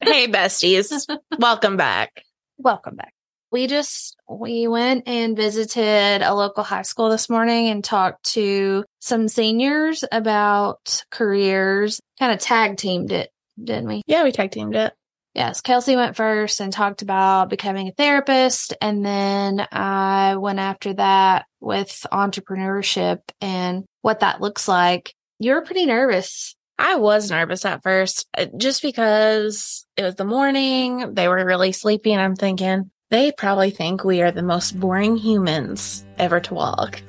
hey, 0.00 0.28
besties. 0.28 1.06
Welcome 1.38 1.76
back. 1.76 2.22
Welcome 2.58 2.96
back. 2.96 3.12
We 3.52 3.66
just 3.66 4.16
we 4.28 4.68
went 4.68 5.08
and 5.08 5.36
visited 5.36 6.22
a 6.22 6.34
local 6.34 6.62
high 6.62 6.82
school 6.82 7.10
this 7.10 7.28
morning 7.28 7.68
and 7.68 7.82
talked 7.82 8.24
to 8.32 8.84
some 9.00 9.28
seniors 9.28 10.04
about 10.12 11.04
careers. 11.10 12.00
Kind 12.18 12.32
of 12.32 12.38
tag 12.38 12.76
teamed 12.76 13.10
it, 13.10 13.30
didn't 13.62 13.88
we? 13.88 14.02
Yeah, 14.06 14.22
we 14.22 14.30
tag 14.30 14.52
teamed 14.52 14.76
it. 14.76 14.92
Yes, 15.34 15.60
Kelsey 15.60 15.94
went 15.94 16.16
first 16.16 16.60
and 16.60 16.72
talked 16.72 17.02
about 17.02 17.50
becoming 17.50 17.88
a 17.88 17.92
therapist. 17.92 18.74
And 18.80 19.04
then 19.04 19.66
I 19.70 20.36
went 20.36 20.58
after 20.58 20.92
that 20.94 21.46
with 21.60 22.06
entrepreneurship 22.12 23.20
and 23.40 23.84
what 24.02 24.20
that 24.20 24.40
looks 24.40 24.66
like. 24.66 25.14
You 25.38 25.52
were 25.52 25.62
pretty 25.62 25.86
nervous. 25.86 26.56
I 26.80 26.94
was 26.94 27.30
nervous 27.30 27.66
at 27.66 27.82
first 27.82 28.26
uh, 28.38 28.46
just 28.56 28.80
because 28.80 29.84
it 29.98 30.02
was 30.02 30.14
the 30.14 30.24
morning. 30.24 31.12
They 31.12 31.28
were 31.28 31.44
really 31.44 31.72
sleepy, 31.72 32.10
and 32.10 32.22
I'm 32.22 32.36
thinking, 32.36 32.90
they 33.10 33.32
probably 33.32 33.70
think 33.70 34.02
we 34.02 34.22
are 34.22 34.30
the 34.30 34.42
most 34.42 34.80
boring 34.80 35.18
humans 35.18 36.06
ever 36.18 36.40
to 36.40 36.54
walk. 36.54 37.02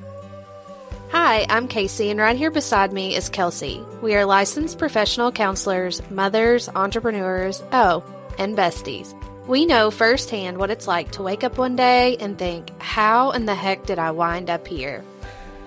Hi, 1.11 1.45
I'm 1.47 1.69
Kasey, 1.69 2.11
and 2.11 2.19
right 2.19 2.35
here 2.35 2.51
beside 2.51 2.91
me 2.91 3.15
is 3.15 3.29
Kelsey. 3.29 3.81
We 4.01 4.13
are 4.15 4.25
licensed 4.25 4.77
professional 4.77 5.31
counselors, 5.31 6.01
mothers, 6.11 6.67
entrepreneurs, 6.67 7.63
oh, 7.71 8.03
and 8.37 8.57
besties. 8.57 9.15
We 9.47 9.65
know 9.65 9.89
firsthand 9.89 10.57
what 10.57 10.69
it's 10.69 10.87
like 10.87 11.11
to 11.13 11.23
wake 11.23 11.45
up 11.45 11.57
one 11.57 11.77
day 11.77 12.17
and 12.17 12.37
think, 12.37 12.71
how 12.81 13.31
in 13.31 13.45
the 13.45 13.55
heck 13.55 13.85
did 13.85 13.99
I 13.99 14.11
wind 14.11 14.49
up 14.49 14.67
here? 14.67 15.05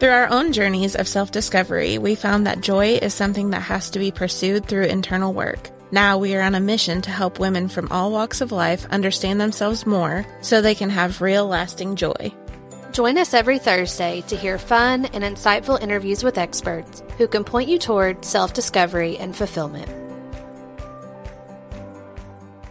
Through 0.00 0.10
our 0.10 0.28
own 0.28 0.52
journeys 0.52 0.96
of 0.96 1.06
self 1.06 1.30
discovery, 1.30 1.98
we 1.98 2.16
found 2.16 2.46
that 2.46 2.60
joy 2.60 2.98
is 3.00 3.14
something 3.14 3.50
that 3.50 3.62
has 3.62 3.90
to 3.90 4.00
be 4.00 4.10
pursued 4.10 4.66
through 4.66 4.84
internal 4.84 5.32
work. 5.32 5.70
Now 5.92 6.18
we 6.18 6.34
are 6.34 6.42
on 6.42 6.56
a 6.56 6.60
mission 6.60 7.00
to 7.02 7.10
help 7.10 7.38
women 7.38 7.68
from 7.68 7.86
all 7.92 8.10
walks 8.10 8.40
of 8.40 8.50
life 8.50 8.86
understand 8.90 9.40
themselves 9.40 9.86
more 9.86 10.26
so 10.40 10.60
they 10.60 10.74
can 10.74 10.90
have 10.90 11.20
real 11.20 11.46
lasting 11.46 11.94
joy. 11.94 12.32
Join 12.90 13.16
us 13.18 13.34
every 13.34 13.60
Thursday 13.60 14.22
to 14.22 14.36
hear 14.36 14.58
fun 14.58 15.04
and 15.06 15.22
insightful 15.22 15.80
interviews 15.80 16.24
with 16.24 16.38
experts 16.38 17.04
who 17.16 17.28
can 17.28 17.44
point 17.44 17.68
you 17.68 17.78
toward 17.78 18.24
self 18.24 18.52
discovery 18.52 19.16
and 19.18 19.34
fulfillment. 19.34 19.88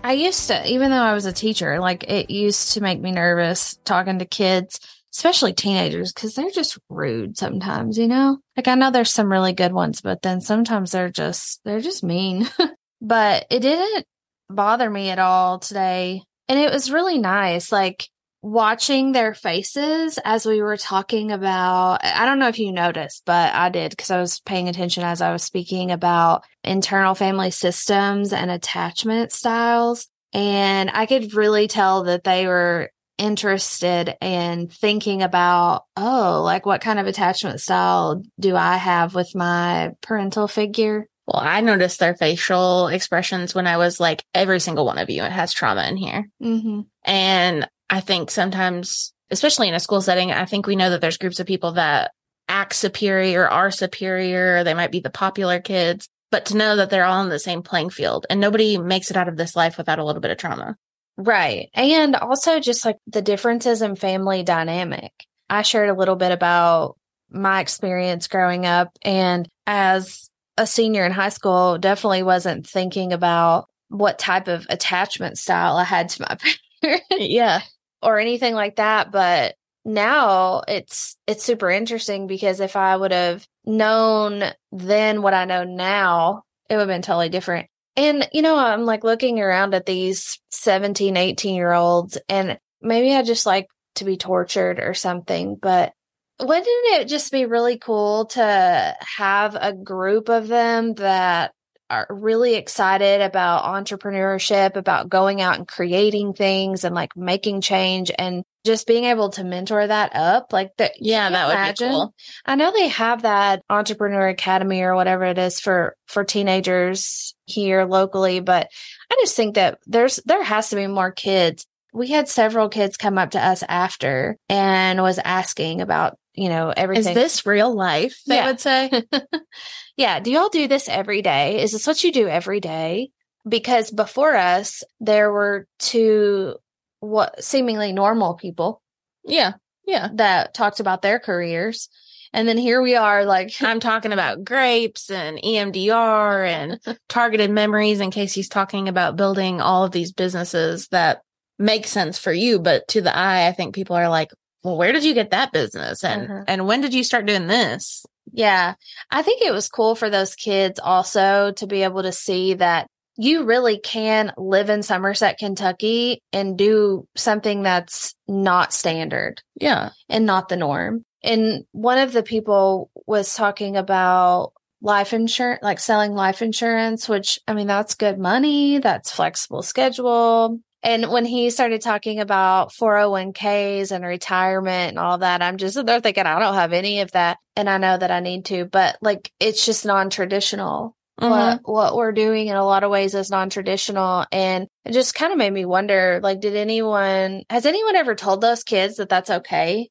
I 0.04 0.12
used 0.12 0.48
to, 0.48 0.70
even 0.70 0.92
though 0.92 0.98
I 0.98 1.14
was 1.14 1.26
a 1.26 1.32
teacher, 1.32 1.80
like 1.80 2.04
it 2.04 2.30
used 2.30 2.74
to 2.74 2.82
make 2.82 3.00
me 3.00 3.14
nervous 3.14 3.80
talking 3.86 4.20
to 4.20 4.26
kids 4.26 4.82
especially 5.14 5.54
teenagers, 5.54 6.12
because 6.12 6.36
they're 6.36 6.50
just 6.50 6.78
rude 6.90 7.38
sometimes, 7.38 7.98
you 7.98 8.08
know? 8.08 8.38
Like 8.58 8.68
I 8.68 8.76
know 8.76 8.92
there's 8.92 9.14
some 9.14 9.32
really 9.32 9.54
good 9.54 9.74
ones, 9.74 10.02
but 10.02 10.22
then 10.22 10.42
sometimes 10.42 10.92
they're 10.92 11.10
just, 11.10 11.62
they're 11.64 11.82
just 11.82 12.04
mean. 12.04 12.50
but 13.02 13.46
it 13.50 13.60
didn't 13.60 14.06
bother 14.50 14.90
me 14.90 15.10
at 15.10 15.20
all 15.20 15.60
today. 15.60 16.22
And 16.48 16.60
it 16.60 16.72
was 16.72 16.92
really 16.92 17.20
nice. 17.20 17.72
Like, 17.72 18.08
watching 18.44 19.14
their 19.14 19.34
faces 19.34 20.20
as 20.26 20.46
we 20.46 20.62
were 20.62 20.76
talking 20.76 21.32
about 21.32 22.04
I 22.04 22.26
don't 22.26 22.40
know 22.40 22.50
if 22.50 22.60
you 22.60 22.74
noticed, 22.74 23.24
but 23.26 23.56
I 23.56 23.70
did 23.70 23.92
because 23.92 24.12
I 24.12 24.20
was 24.20 24.42
paying 24.42 24.68
attention 24.68 25.04
as 25.04 25.22
I 25.22 25.32
was 25.32 25.44
speaking 25.44 25.92
about 25.92 26.44
internal 26.62 27.16
family 27.16 27.52
systems 27.52 28.34
and 28.34 28.52
attachment 28.52 29.32
styles. 29.32 30.08
And 30.34 30.92
I 30.94 31.06
could 31.06 31.34
really 31.34 31.70
tell 31.70 32.04
that 32.04 32.26
they 32.26 32.46
were 32.46 32.92
interested 33.24 34.18
in 34.22 34.68
thinking 34.68 35.24
about, 35.24 35.86
oh, 35.96 36.42
like 36.44 36.66
what 36.66 36.82
kind 36.82 37.00
of 37.00 37.08
attachment 37.08 37.62
style 37.62 38.22
do 38.38 38.58
I 38.58 38.76
have 38.76 39.16
with 39.16 39.34
my 39.34 39.92
parental 40.02 40.50
figure? 40.50 41.08
Well, 41.26 41.42
I 41.42 41.62
noticed 41.62 42.00
their 42.00 42.16
facial 42.16 42.88
expressions 42.90 43.56
when 43.56 43.66
I 43.66 43.78
was 43.78 43.98
like, 43.98 44.26
every 44.34 44.60
single 44.60 44.86
one 44.86 44.98
of 44.98 45.10
you 45.10 45.22
has 45.22 45.54
trauma 45.54 45.88
in 45.88 45.96
here. 45.96 46.28
Mm-hmm. 46.44 46.82
And 47.06 47.70
I 47.90 48.02
think 48.02 48.30
sometimes, 48.30 49.14
especially 49.32 49.70
in 49.70 49.74
a 49.74 49.80
school 49.80 50.02
setting, 50.02 50.34
I 50.34 50.44
think 50.44 50.68
we 50.68 50.76
know 50.76 50.90
that 50.90 51.00
there's 51.00 51.18
groups 51.18 51.40
of 51.40 51.48
people 51.48 51.72
that 51.74 52.12
act 52.50 52.74
superior, 52.74 53.48
are 53.48 53.72
superior, 53.72 54.66
they 54.66 54.74
might 54.74 54.92
be 54.92 55.00
the 55.00 55.10
popular 55.10 55.62
kids, 55.62 56.10
but 56.30 56.48
to 56.48 56.58
know 56.58 56.76
that 56.76 56.90
they're 56.90 57.06
all 57.06 57.24
in 57.24 57.30
the 57.30 57.40
same 57.40 57.62
playing 57.62 57.90
field 57.90 58.26
and 58.30 58.42
nobody 58.42 58.78
makes 58.78 59.10
it 59.10 59.16
out 59.16 59.30
of 59.30 59.38
this 59.38 59.56
life 59.56 59.78
without 59.78 60.00
a 60.00 60.04
little 60.04 60.22
bit 60.22 60.32
of 60.32 60.38
trauma. 60.38 60.76
Right. 61.18 61.70
And 61.74 62.16
also 62.16 62.60
just 62.60 62.86
like 62.86 62.98
the 63.08 63.22
differences 63.22 63.82
in 63.82 63.96
family 63.96 64.44
dynamic. 64.44 65.12
I 65.50 65.62
shared 65.62 65.90
a 65.90 65.94
little 65.94 66.16
bit 66.16 66.32
about 66.32 66.98
my 67.30 67.62
experience 67.62 68.28
growing 68.28 68.66
up 68.66 68.98
and 69.04 69.48
as 69.68 70.30
a 70.58 70.68
senior 70.68 71.06
in 71.06 71.12
high 71.12 71.30
school, 71.30 71.78
definitely 71.78 72.24
wasn't 72.24 72.68
thinking 72.68 73.14
about 73.14 73.68
what 73.90 74.20
type 74.20 74.48
of 74.48 74.66
attachment 74.70 75.38
style 75.38 75.78
I 75.78 75.84
had 75.84 76.10
to 76.10 76.22
my 76.22 76.38
parents. 76.82 77.06
yeah. 77.12 77.62
Or 78.02 78.20
anything 78.20 78.54
like 78.54 78.78
that. 78.78 79.12
But 79.12 79.56
now 79.86 80.62
it's 80.68 81.18
it's 81.28 81.44
super 81.44 81.70
interesting 81.70 82.28
because 82.28 82.60
if 82.60 82.76
I 82.76 82.96
would 82.96 83.12
have 83.12 83.46
known 83.66 84.44
then 84.72 85.22
what 85.22 85.34
I 85.34 85.46
know 85.46 85.64
now, 85.64 86.44
it 86.70 86.76
would 86.76 86.82
have 86.82 86.88
been 86.88 87.02
totally 87.02 87.30
different. 87.30 87.68
And, 87.96 88.28
you 88.32 88.42
know, 88.42 88.58
I'm 88.58 88.86
like 88.86 89.04
looking 89.04 89.40
around 89.40 89.74
at 89.76 89.86
these 89.86 90.40
17, 90.50 91.16
18 91.16 91.56
year 91.56 91.72
olds, 91.72 92.18
and 92.28 92.58
maybe 92.82 93.14
I 93.14 93.22
just 93.24 93.46
like 93.46 93.68
to 93.96 94.06
be 94.06 94.18
tortured 94.18 94.80
or 94.80 94.94
something, 94.94 95.58
but 95.62 95.94
wouldn't 96.40 96.68
it 96.68 97.08
just 97.08 97.32
be 97.32 97.46
really 97.46 97.78
cool 97.78 98.26
to 98.26 98.96
have 99.18 99.56
a 99.56 99.74
group 99.74 100.30
of 100.30 100.48
them 100.48 100.96
that 100.96 101.52
are 101.90 102.08
really 102.10 102.56
excited 102.56 103.22
about 103.22 103.66
entrepreneurship, 103.66 104.76
about 104.76 105.10
going 105.10 105.42
out 105.42 105.58
and 105.58 105.68
creating 105.68 106.34
things 106.34 106.84
and 106.84 106.96
like 106.96 107.16
making 107.16 107.62
change 107.62 108.12
and 108.18 108.44
just 108.66 108.88
being 108.88 109.04
able 109.04 109.30
to 109.30 109.44
mentor 109.44 109.86
that 109.86 110.16
up? 110.16 110.52
Like 110.52 110.72
that 110.78 110.94
yeah 111.00 111.30
that 111.30 111.48
would 111.48 111.78
be 111.78 111.86
cool. 111.88 112.16
I 112.46 112.56
know 112.56 112.72
they 112.72 112.88
have 112.88 113.22
that 113.22 113.62
entrepreneur 113.70 114.30
academy 114.30 114.82
or 114.82 114.96
whatever 114.96 115.26
it 115.26 115.38
is 115.38 115.60
for 115.60 115.96
for 116.08 116.24
teenagers 116.24 117.33
here 117.46 117.86
locally 117.86 118.40
but 118.40 118.68
i 119.12 119.16
just 119.22 119.36
think 119.36 119.56
that 119.56 119.80
there's 119.86 120.18
there 120.26 120.44
has 120.44 120.70
to 120.70 120.76
be 120.76 120.88
more 120.88 121.12
kids 121.12 121.66
we 121.94 122.08
had 122.08 122.28
several 122.28 122.70
kids 122.70 122.98
come 122.98 123.18
up 123.18 123.32
to 123.32 123.46
us 123.46 123.64
after 123.68 124.38
and 124.50 125.02
was 125.02 125.20
asking 125.24 125.82
about 125.82 126.18
you 126.34 126.50
know 126.50 126.74
everything 126.76 127.10
is 127.10 127.16
this 127.16 127.46
real 127.46 127.74
life 127.74 128.22
they 128.28 128.36
yeah. 128.36 128.48
would 128.48 128.60
say 128.60 129.04
yeah 129.98 130.20
do 130.20 130.32
y'all 130.32 130.50
do 130.50 130.68
this 130.68 130.88
every 130.90 131.22
day 131.22 131.62
is 131.62 131.72
this 131.72 131.86
what 131.86 132.04
you 132.04 132.12
do 132.12 132.28
every 132.28 132.60
day 132.60 133.10
because 133.48 133.92
before 133.92 134.36
us 134.36 134.84
there 135.00 135.32
were 135.32 135.68
two 135.80 136.56
what 137.04 137.44
seemingly 137.44 137.92
normal 137.92 138.36
people. 138.36 138.82
Yeah. 139.26 139.54
Yeah. 139.86 140.08
That 140.14 140.54
talked 140.54 140.80
about 140.80 141.02
their 141.02 141.20
careers. 141.20 141.90
And 142.34 142.48
then 142.48 142.58
here 142.58 142.82
we 142.82 142.96
are, 142.96 143.26
like 143.26 143.54
I'm 143.62 143.80
talking 143.80 144.12
about 144.12 144.44
grapes 144.44 145.10
and 145.10 145.38
EMDR 145.38 146.48
and 146.48 146.98
targeted 147.10 147.52
memories 147.52 148.00
in 148.00 148.12
case 148.12 148.34
he's 148.34 148.50
talking 148.50 148.88
about 148.88 149.16
building 149.16 149.62
all 149.62 149.86
of 149.86 149.92
these 149.92 150.12
businesses 150.12 150.88
that 150.90 151.22
make 151.60 151.88
sense 151.88 152.18
for 152.18 152.34
you. 152.34 152.60
But 152.60 152.88
to 152.90 153.02
the 153.02 153.16
eye, 153.16 153.48
I 153.48 153.52
think 153.52 153.76
people 153.76 153.96
are 153.96 154.10
like, 154.10 154.32
well, 154.64 154.78
where 154.78 154.92
did 154.92 155.04
you 155.04 155.14
get 155.14 155.32
that 155.32 155.52
business? 155.52 156.04
And, 156.04 156.28
mm-hmm. 156.28 156.44
and 156.48 156.66
when 156.66 156.82
did 156.82 156.94
you 156.94 157.04
start 157.04 157.26
doing 157.26 157.48
this? 157.48 158.06
Yeah. 158.32 158.76
I 159.12 159.22
think 159.22 159.42
it 159.42 159.52
was 159.52 159.70
cool 159.70 159.96
for 159.96 160.10
those 160.10 160.36
kids 160.36 160.80
also 160.80 161.52
to 161.58 161.68
be 161.68 161.84
able 161.84 162.04
to 162.04 162.12
see 162.12 162.56
that 162.56 162.88
you 163.16 163.44
really 163.44 163.78
can 163.78 164.34
live 164.38 164.70
in 164.70 164.82
Somerset, 164.82 165.38
Kentucky 165.38 166.22
and 166.32 166.58
do 166.58 167.08
something 167.16 167.62
that's 167.62 168.16
not 168.28 168.74
standard. 168.74 169.42
Yeah. 169.60 169.90
And 170.10 170.26
not 170.26 170.50
the 170.50 170.58
norm. 170.58 171.06
And 171.24 171.66
one 171.72 171.98
of 171.98 172.12
the 172.12 172.24
people 172.24 172.92
was 173.08 173.34
talking 173.34 173.78
about 173.78 174.54
life 174.82 175.14
insurance, 175.14 175.62
like 175.64 175.80
selling 175.80 176.14
life 176.14 176.42
insurance, 176.42 177.08
which 177.08 177.40
I 177.48 177.54
mean, 177.54 177.68
that's 177.68 177.96
good 177.96 178.20
money. 178.20 178.80
That's 178.80 179.12
flexible 179.12 179.62
schedule. 179.62 180.60
And 180.86 181.10
when 181.10 181.24
he 181.24 181.50
started 181.50 181.82
talking 181.82 182.20
about 182.20 182.74
401ks 182.74 183.94
and 183.94 184.04
retirement 184.04 184.90
and 184.90 185.00
all 185.00 185.20
that, 185.20 185.42
I'm 185.42 185.56
just 185.56 185.84
there 185.86 186.02
thinking, 186.02 186.26
I 186.26 186.40
don't 186.40 186.56
have 186.56 186.74
any 186.74 187.00
of 187.00 187.12
that. 187.14 187.38
And 187.56 187.70
I 187.70 187.78
know 187.78 187.98
that 187.98 188.12
I 188.12 188.20
need 188.20 188.46
to, 188.46 188.66
but 188.66 188.98
like, 189.02 189.32
it's 189.40 189.66
just 189.66 189.86
non 189.86 190.10
traditional 190.10 190.98
mm-hmm. 191.20 191.30
what 191.30 191.62
what 191.64 191.96
we're 191.96 192.12
doing 192.12 192.48
in 192.48 192.56
a 192.56 192.66
lot 192.66 192.84
of 192.84 192.92
ways 192.92 193.16
is 193.16 193.30
non-traditional 193.30 194.26
and 194.32 194.68
it 194.86 194.94
just 194.94 195.16
kind 195.16 195.32
of 195.32 195.38
made 195.38 195.54
me 195.54 195.66
wonder 195.66 196.20
like 196.24 196.40
did 196.40 196.56
anyone 196.56 197.44
has 197.50 197.66
anyone 197.66 197.96
ever 197.96 198.16
told 198.16 198.42
those 198.42 198.64
kids 198.64 198.98
that 198.98 199.10
that's 199.10 199.30
okay 199.30 199.90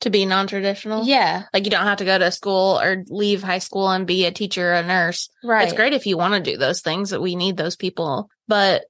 to 0.00 0.10
be 0.10 0.26
non-traditional? 0.26 1.04
Yeah. 1.04 1.44
Like 1.52 1.64
you 1.64 1.70
don't 1.70 1.84
have 1.84 1.98
to 1.98 2.04
go 2.04 2.18
to 2.18 2.30
school 2.30 2.80
or 2.80 3.04
leave 3.08 3.42
high 3.42 3.58
school 3.58 3.90
and 3.90 4.06
be 4.06 4.24
a 4.24 4.30
teacher 4.30 4.72
or 4.72 4.74
a 4.74 4.82
nurse. 4.82 5.28
Right. 5.44 5.64
it's 5.64 5.76
great 5.76 5.92
if 5.92 6.06
you 6.06 6.16
want 6.16 6.34
to 6.34 6.50
do 6.50 6.56
those 6.56 6.80
things 6.80 7.10
that 7.10 7.22
we 7.22 7.36
need 7.36 7.56
those 7.56 7.76
people 7.76 8.28
but 8.48 8.84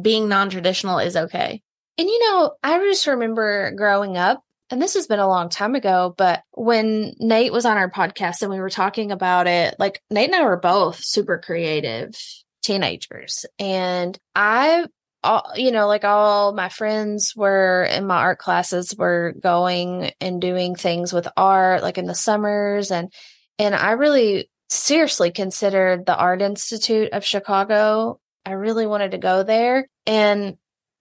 being 0.00 0.28
non-traditional 0.28 0.98
is 0.98 1.16
okay. 1.16 1.62
And 1.96 2.08
you 2.08 2.18
know 2.30 2.52
i 2.62 2.78
just 2.78 3.06
remember 3.06 3.72
growing 3.76 4.16
up 4.16 4.42
and 4.70 4.80
this 4.80 4.94
has 4.94 5.06
been 5.06 5.20
a 5.20 5.28
long 5.28 5.50
time 5.50 5.74
ago, 5.74 6.14
but 6.16 6.42
when 6.52 7.14
Nate 7.18 7.52
was 7.52 7.66
on 7.66 7.76
our 7.76 7.90
podcast 7.90 8.42
and 8.42 8.50
we 8.50 8.58
were 8.58 8.70
talking 8.70 9.12
about 9.12 9.46
it, 9.46 9.76
like 9.78 10.00
Nate 10.10 10.30
and 10.30 10.34
I 10.34 10.44
were 10.44 10.56
both 10.56 10.96
super 11.04 11.38
creative 11.38 12.14
teenagers. 12.62 13.44
And 13.58 14.18
I, 14.34 14.86
all, 15.24 15.52
you 15.56 15.72
know, 15.72 15.86
like 15.88 16.04
all 16.04 16.52
my 16.52 16.68
friends 16.68 17.34
were 17.34 17.84
in 17.84 18.06
my 18.06 18.16
art 18.16 18.38
classes 18.38 18.94
were 18.96 19.34
going 19.40 20.12
and 20.20 20.40
doing 20.40 20.76
things 20.76 21.12
with 21.12 21.26
art, 21.36 21.82
like 21.82 21.98
in 21.98 22.06
the 22.06 22.14
summers. 22.14 22.90
And, 22.90 23.12
and 23.58 23.74
I 23.74 23.92
really 23.92 24.50
seriously 24.68 25.30
considered 25.30 26.06
the 26.06 26.16
Art 26.16 26.42
Institute 26.42 27.10
of 27.12 27.24
Chicago. 27.24 28.20
I 28.44 28.52
really 28.52 28.86
wanted 28.86 29.12
to 29.12 29.18
go 29.18 29.42
there. 29.42 29.88
And 30.06 30.56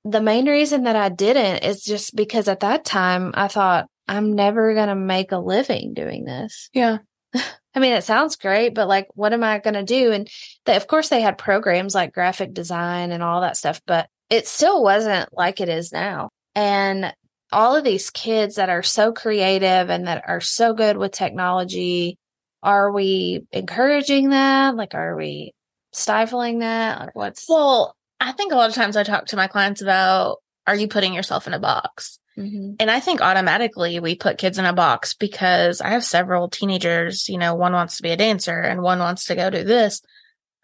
the 0.05 0.21
main 0.21 0.47
reason 0.47 0.83
that 0.83 0.95
I 0.95 1.09
didn't 1.09 1.63
is 1.63 1.83
just 1.83 2.15
because 2.15 2.47
at 2.47 2.61
that 2.61 2.85
time 2.85 3.31
I 3.35 3.47
thought 3.47 3.87
I'm 4.07 4.33
never 4.33 4.73
going 4.73 4.89
to 4.89 4.95
make 4.95 5.31
a 5.31 5.37
living 5.37 5.93
doing 5.93 6.25
this. 6.25 6.69
Yeah. 6.73 6.99
I 7.75 7.79
mean, 7.79 7.93
it 7.93 8.03
sounds 8.03 8.35
great, 8.35 8.75
but 8.75 8.87
like, 8.87 9.07
what 9.15 9.33
am 9.33 9.43
I 9.43 9.59
going 9.59 9.73
to 9.73 9.83
do? 9.83 10.11
And 10.11 10.29
they, 10.65 10.75
of 10.75 10.87
course, 10.87 11.09
they 11.09 11.21
had 11.21 11.37
programs 11.37 11.95
like 11.95 12.13
graphic 12.13 12.53
design 12.53 13.11
and 13.11 13.23
all 13.23 13.41
that 13.41 13.57
stuff, 13.57 13.81
but 13.87 14.07
it 14.33 14.47
still 14.47 14.81
wasn't 14.81 15.29
like 15.31 15.61
it 15.61 15.69
is 15.69 15.91
now. 15.91 16.29
And 16.55 17.13
all 17.51 17.75
of 17.75 17.83
these 17.83 18.09
kids 18.09 18.55
that 18.55 18.67
are 18.67 18.81
so 18.81 19.11
creative 19.11 19.91
and 19.91 20.07
that 20.07 20.23
are 20.27 20.41
so 20.41 20.73
good 20.73 20.97
with 20.97 21.11
technology, 21.11 22.17
are 22.63 22.91
we 22.91 23.45
encouraging 23.51 24.29
that? 24.29 24.75
Like, 24.75 24.95
are 24.95 25.15
we 25.15 25.53
stifling 25.91 26.59
that? 26.59 26.99
Like, 26.99 27.15
what's 27.15 27.45
well? 27.47 27.95
I 28.19 28.31
think 28.31 28.51
a 28.53 28.55
lot 28.55 28.69
of 28.69 28.75
times 28.75 28.97
I 28.97 29.03
talk 29.03 29.27
to 29.27 29.35
my 29.35 29.45
clients 29.45 29.83
about 29.83 30.37
are 30.65 30.75
you 30.75 30.87
putting 30.87 31.13
yourself 31.13 31.45
in 31.45 31.53
a 31.53 31.59
box? 31.59 32.17
Mm-hmm. 32.35 32.77
And 32.79 32.89
I 32.89 33.01
think 33.01 33.21
automatically 33.21 33.99
we 33.99 34.15
put 34.15 34.39
kids 34.39 34.57
in 34.57 34.65
a 34.65 34.73
box 34.73 35.13
because 35.13 35.79
I 35.79 35.89
have 35.89 36.03
several 36.03 36.49
teenagers, 36.49 37.29
you 37.29 37.37
know, 37.37 37.53
one 37.53 37.73
wants 37.73 37.97
to 37.97 38.03
be 38.03 38.09
a 38.09 38.17
dancer 38.17 38.59
and 38.59 38.81
one 38.81 38.97
wants 38.97 39.25
to 39.25 39.35
go 39.35 39.51
do 39.51 39.63
this. 39.63 40.01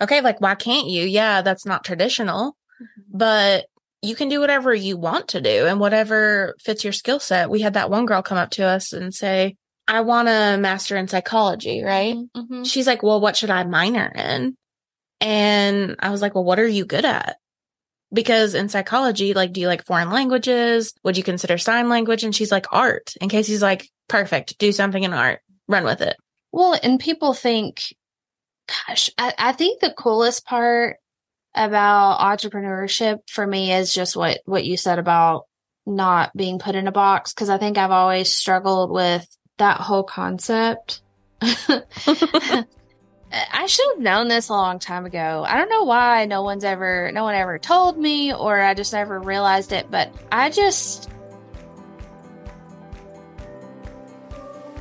Okay, 0.02 0.22
like, 0.22 0.42
why 0.42 0.56
can't 0.56 0.88
you? 0.88 1.04
Yeah, 1.04 1.44
that's 1.44 1.68
not 1.68 1.84
traditional. 1.84 2.56
But 3.12 3.66
you 4.02 4.16
can 4.16 4.30
do 4.30 4.40
whatever 4.40 4.74
you 4.74 4.98
want 4.98 5.30
to 5.30 5.42
do 5.42 5.66
and 5.66 5.80
whatever 5.80 6.56
fits 6.60 6.84
your 6.84 6.94
skill 6.94 7.20
set. 7.20 7.50
We 7.50 7.62
had 7.62 7.74
that 7.74 7.90
one 7.90 8.06
girl 8.06 8.22
come 8.22 8.38
up 8.38 8.52
to 8.52 8.66
us 8.66 8.94
and 8.94 9.14
say, 9.14 9.58
I 9.88 10.02
want 10.02 10.30
a 10.30 10.58
master 10.58 10.96
in 10.96 11.08
psychology, 11.08 11.84
right? 11.84 12.16
Mm-hmm. 12.16 12.64
She's 12.64 12.88
like, 12.88 13.04
well, 13.04 13.20
what 13.20 13.36
should 13.36 13.50
I 13.50 13.64
minor 13.64 14.12
in? 14.16 14.56
And 15.20 15.96
I 16.00 16.12
was 16.12 16.22
like, 16.22 16.36
well, 16.36 16.44
what 16.46 16.60
are 16.60 16.68
you 16.68 16.86
good 16.86 17.06
at? 17.06 17.38
because 18.14 18.56
in 18.56 18.70
psychology, 18.70 19.34
like, 19.34 19.54
do 19.54 19.62
you 19.62 19.68
like 19.68 19.86
foreign 19.86 20.10
languages? 20.10 20.94
Would 21.04 21.18
you 21.18 21.24
consider 21.24 21.58
sign 21.58 21.90
language? 21.90 22.24
And 22.24 22.36
she's 22.36 22.52
like, 22.52 22.66
art. 22.72 23.14
And 23.22 23.30
Kasey's 23.30 23.62
like, 23.62 23.90
perfect. 24.08 24.58
Do 24.58 24.72
something 24.72 25.04
in 25.04 25.14
art. 25.14 25.42
Run 25.68 25.84
with 25.84 26.02
it. 26.02 26.16
Well, 26.52 26.78
and 26.82 27.00
people 27.00 27.34
think, 27.34 27.96
gosh, 28.68 29.10
I, 29.18 29.34
I 29.38 29.52
think 29.52 29.80
the 29.80 29.94
coolest 29.94 30.46
part 30.46 30.98
about 31.60 32.20
entrepreneurship 32.20 33.20
for 33.30 33.46
me 33.46 33.74
is 33.74 33.94
just 33.94 34.16
what, 34.16 34.40
what 34.46 34.66
you 34.66 34.78
said 34.78 35.00
about 35.00 35.46
not 35.86 36.36
being 36.36 36.60
put 36.60 36.76
in 36.76 36.88
a 36.88 36.92
box. 36.92 37.34
Cause 37.34 37.50
I 37.50 37.58
think 37.58 37.78
I've 37.78 37.92
always 37.92 38.32
struggled 38.32 38.92
with 38.92 39.26
that 39.58 39.82
whole 39.82 40.04
concept. 40.04 41.02
I 41.42 42.66
should 43.68 43.88
have 43.94 44.00
known 44.00 44.28
this 44.28 44.50
a 44.50 44.54
long 44.54 44.80
time 44.80 45.06
ago. 45.06 45.46
I 45.48 45.58
don't 45.58 45.70
know 45.70 45.84
why 45.84 46.26
no 46.26 46.42
one's 46.42 46.64
ever, 46.64 47.12
no 47.14 47.24
one 47.24 47.36
ever 47.36 47.60
told 47.60 47.98
me, 47.98 48.34
or 48.34 48.60
I 48.60 48.74
just 48.74 48.94
never 48.94 49.20
realized 49.20 49.72
it, 49.72 49.92
but 49.92 50.14
I 50.32 50.50
just. 50.50 51.10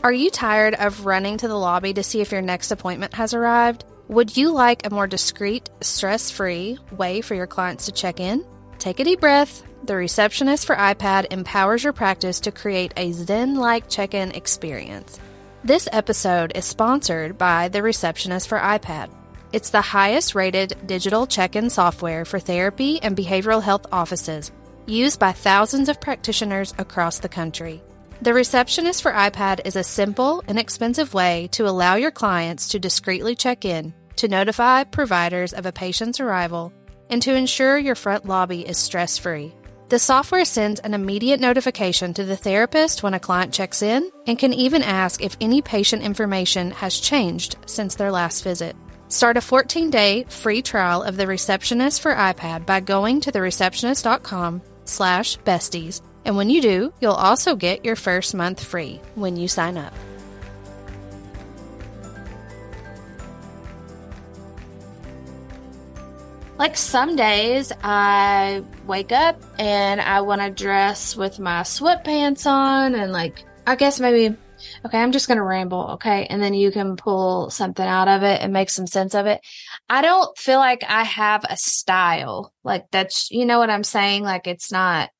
Are 0.02 0.12
you 0.12 0.30
tired 0.30 0.74
of 0.74 1.04
running 1.04 1.38
to 1.38 1.48
the 1.48 1.56
lobby 1.56 1.92
to 1.94 2.02
see 2.02 2.20
if 2.20 2.32
your 2.32 2.40
next 2.40 2.70
appointment 2.70 3.14
has 3.14 3.34
arrived? 3.34 3.84
Would 4.08 4.38
you 4.38 4.52
like 4.52 4.86
a 4.86 4.90
more 4.90 5.06
discreet, 5.06 5.68
stress 5.82 6.30
free 6.30 6.78
way 6.96 7.20
for 7.20 7.34
your 7.34 7.46
clients 7.46 7.84
to 7.84 7.92
check 7.92 8.20
in? 8.20 8.42
Take 8.78 9.00
a 9.00 9.04
deep 9.04 9.20
breath. 9.20 9.62
The 9.84 9.96
Receptionist 9.96 10.64
for 10.64 10.74
iPad 10.74 11.30
empowers 11.30 11.84
your 11.84 11.92
practice 11.92 12.40
to 12.40 12.50
create 12.50 12.94
a 12.96 13.12
Zen 13.12 13.56
like 13.56 13.90
check 13.90 14.14
in 14.14 14.32
experience. 14.32 15.20
This 15.62 15.90
episode 15.92 16.52
is 16.54 16.64
sponsored 16.64 17.36
by 17.36 17.68
The 17.68 17.82
Receptionist 17.82 18.48
for 18.48 18.58
iPad. 18.58 19.10
It's 19.52 19.68
the 19.68 19.82
highest 19.82 20.34
rated 20.34 20.74
digital 20.86 21.26
check 21.26 21.54
in 21.54 21.68
software 21.68 22.24
for 22.24 22.38
therapy 22.38 23.02
and 23.02 23.14
behavioral 23.14 23.62
health 23.62 23.84
offices, 23.92 24.52
used 24.86 25.20
by 25.20 25.32
thousands 25.32 25.90
of 25.90 26.00
practitioners 26.00 26.72
across 26.78 27.18
the 27.18 27.28
country. 27.28 27.82
The 28.22 28.34
Receptionist 28.34 29.02
for 29.02 29.12
iPad 29.12 29.60
is 29.64 29.76
a 29.76 29.84
simple, 29.84 30.40
and 30.48 30.58
inexpensive 30.58 31.14
way 31.14 31.48
to 31.52 31.68
allow 31.68 31.94
your 31.94 32.10
clients 32.10 32.68
to 32.68 32.80
discreetly 32.80 33.36
check 33.36 33.64
in, 33.64 33.94
to 34.18 34.28
notify 34.28 34.84
providers 34.84 35.52
of 35.52 35.66
a 35.66 35.72
patient's 35.72 36.20
arrival, 36.20 36.72
and 37.10 37.22
to 37.22 37.34
ensure 37.34 37.78
your 37.78 37.94
front 37.94 38.26
lobby 38.26 38.60
is 38.60 38.78
stress 38.78 39.18
free. 39.18 39.54
The 39.88 39.98
software 39.98 40.44
sends 40.44 40.80
an 40.80 40.92
immediate 40.92 41.40
notification 41.40 42.12
to 42.14 42.24
the 42.24 42.36
therapist 42.36 43.02
when 43.02 43.14
a 43.14 43.20
client 43.20 43.54
checks 43.54 43.80
in 43.80 44.10
and 44.26 44.38
can 44.38 44.52
even 44.52 44.82
ask 44.82 45.22
if 45.22 45.36
any 45.40 45.62
patient 45.62 46.02
information 46.02 46.72
has 46.72 47.00
changed 47.00 47.56
since 47.64 47.94
their 47.94 48.12
last 48.12 48.44
visit. 48.44 48.76
Start 49.08 49.38
a 49.38 49.40
14 49.40 49.88
day 49.88 50.24
free 50.24 50.60
trial 50.60 51.02
of 51.02 51.16
the 51.16 51.26
receptionist 51.26 52.02
for 52.02 52.14
iPad 52.14 52.66
by 52.66 52.80
going 52.80 53.20
to 53.22 53.32
thereceptionist.com 53.32 54.60
slash 54.84 55.38
besties. 55.38 56.02
And 56.26 56.36
when 56.36 56.50
you 56.50 56.60
do, 56.60 56.92
you'll 57.00 57.12
also 57.12 57.56
get 57.56 57.84
your 57.84 57.96
first 57.96 58.34
month 58.34 58.62
free 58.62 59.00
when 59.14 59.36
you 59.36 59.48
sign 59.48 59.78
up. 59.78 59.94
Like 66.58 66.76
some 66.76 67.14
days 67.14 67.72
I 67.82 68.62
wake 68.86 69.12
up 69.12 69.40
and 69.58 70.00
I 70.00 70.20
want 70.20 70.40
to 70.40 70.50
dress 70.50 71.16
with 71.16 71.38
my 71.38 71.62
sweatpants 71.62 72.46
on 72.46 72.94
and 72.94 73.12
like 73.12 73.44
I 73.66 73.76
guess 73.76 74.00
maybe 74.00 74.36
okay, 74.84 74.98
I'm 74.98 75.12
just 75.12 75.28
going 75.28 75.38
to 75.38 75.44
ramble, 75.44 75.90
okay? 75.92 76.26
And 76.26 76.42
then 76.42 76.52
you 76.52 76.72
can 76.72 76.96
pull 76.96 77.48
something 77.50 77.86
out 77.86 78.08
of 78.08 78.24
it 78.24 78.40
and 78.42 78.52
make 78.52 78.70
some 78.70 78.88
sense 78.88 79.14
of 79.14 79.26
it. 79.26 79.40
I 79.88 80.02
don't 80.02 80.36
feel 80.36 80.58
like 80.58 80.82
I 80.88 81.04
have 81.04 81.44
a 81.48 81.56
style. 81.56 82.52
Like 82.64 82.86
that's 82.90 83.30
you 83.30 83.46
know 83.46 83.58
what 83.58 83.70
I'm 83.70 83.84
saying? 83.84 84.24
Like 84.24 84.46
it's 84.46 84.72
not 84.72 85.10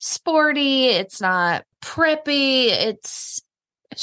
sporty, 0.00 0.86
it's 0.86 1.20
not 1.20 1.64
preppy, 1.82 2.66
it's 2.66 3.40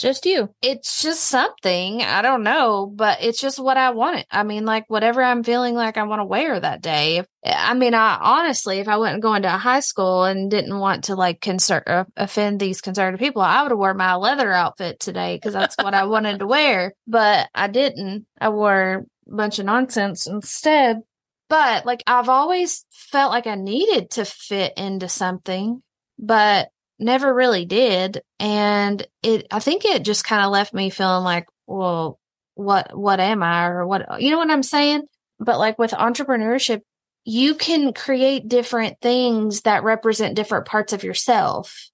just 0.01 0.25
you. 0.25 0.49
It's 0.61 1.01
just 1.01 1.23
something. 1.23 2.01
I 2.01 2.21
don't 2.21 2.43
know, 2.43 2.91
but 2.93 3.19
it's 3.21 3.39
just 3.39 3.59
what 3.59 3.77
I 3.77 3.91
want. 3.91 4.25
I 4.31 4.43
mean, 4.43 4.65
like 4.65 4.85
whatever 4.89 5.23
I'm 5.23 5.43
feeling 5.43 5.75
like 5.75 5.97
I 5.97 6.03
want 6.03 6.19
to 6.19 6.25
wear 6.25 6.59
that 6.59 6.81
day. 6.81 7.23
I 7.45 7.73
mean, 7.73 7.93
I 7.93 8.17
honestly, 8.19 8.79
if 8.79 8.87
I 8.87 8.97
wasn't 8.97 9.21
going 9.21 9.43
to 9.43 9.49
high 9.49 9.79
school 9.79 10.23
and 10.23 10.51
didn't 10.51 10.77
want 10.77 11.05
to 11.05 11.15
like 11.15 11.41
concern, 11.41 11.83
uh, 11.87 12.05
offend 12.15 12.59
these 12.59 12.81
conservative 12.81 13.19
people, 13.19 13.41
I 13.41 13.61
would 13.61 13.71
have 13.71 13.79
worn 13.79 13.97
my 13.97 14.15
leather 14.15 14.51
outfit 14.51 14.99
today 14.99 15.35
because 15.35 15.53
that's 15.53 15.77
what 15.77 15.93
I 15.93 16.05
wanted 16.05 16.39
to 16.39 16.47
wear. 16.47 16.93
But 17.07 17.49
I 17.53 17.67
didn't. 17.67 18.25
I 18.39 18.49
wore 18.49 19.05
a 19.27 19.35
bunch 19.35 19.59
of 19.59 19.65
nonsense 19.65 20.27
instead. 20.27 21.01
But 21.49 21.85
like 21.85 22.03
I've 22.07 22.29
always 22.29 22.85
felt 22.91 23.31
like 23.31 23.47
I 23.47 23.55
needed 23.55 24.11
to 24.11 24.25
fit 24.25 24.73
into 24.77 25.07
something, 25.07 25.81
but 26.19 26.69
never 26.99 27.33
really 27.33 27.65
did. 27.65 28.21
And 28.39 29.05
it, 29.23 29.47
I 29.51 29.59
think 29.59 29.85
it 29.85 30.03
just 30.03 30.23
kind 30.23 30.43
of 30.43 30.51
left 30.51 30.73
me 30.73 30.89
feeling 30.89 31.23
like, 31.23 31.47
well, 31.65 32.19
what, 32.55 32.97
what 32.97 33.19
am 33.19 33.43
I 33.43 33.67
or 33.67 33.85
what, 33.85 34.21
you 34.21 34.31
know 34.31 34.37
what 34.37 34.49
I'm 34.49 34.63
saying? 34.63 35.03
But 35.39 35.59
like 35.59 35.77
with 35.77 35.91
entrepreneurship, 35.91 36.81
you 37.23 37.55
can 37.55 37.93
create 37.93 38.47
different 38.47 38.99
things 39.01 39.61
that 39.61 39.83
represent 39.83 40.35
different 40.35 40.65
parts 40.65 40.93
of 40.93 41.03
yourself, 41.03 41.89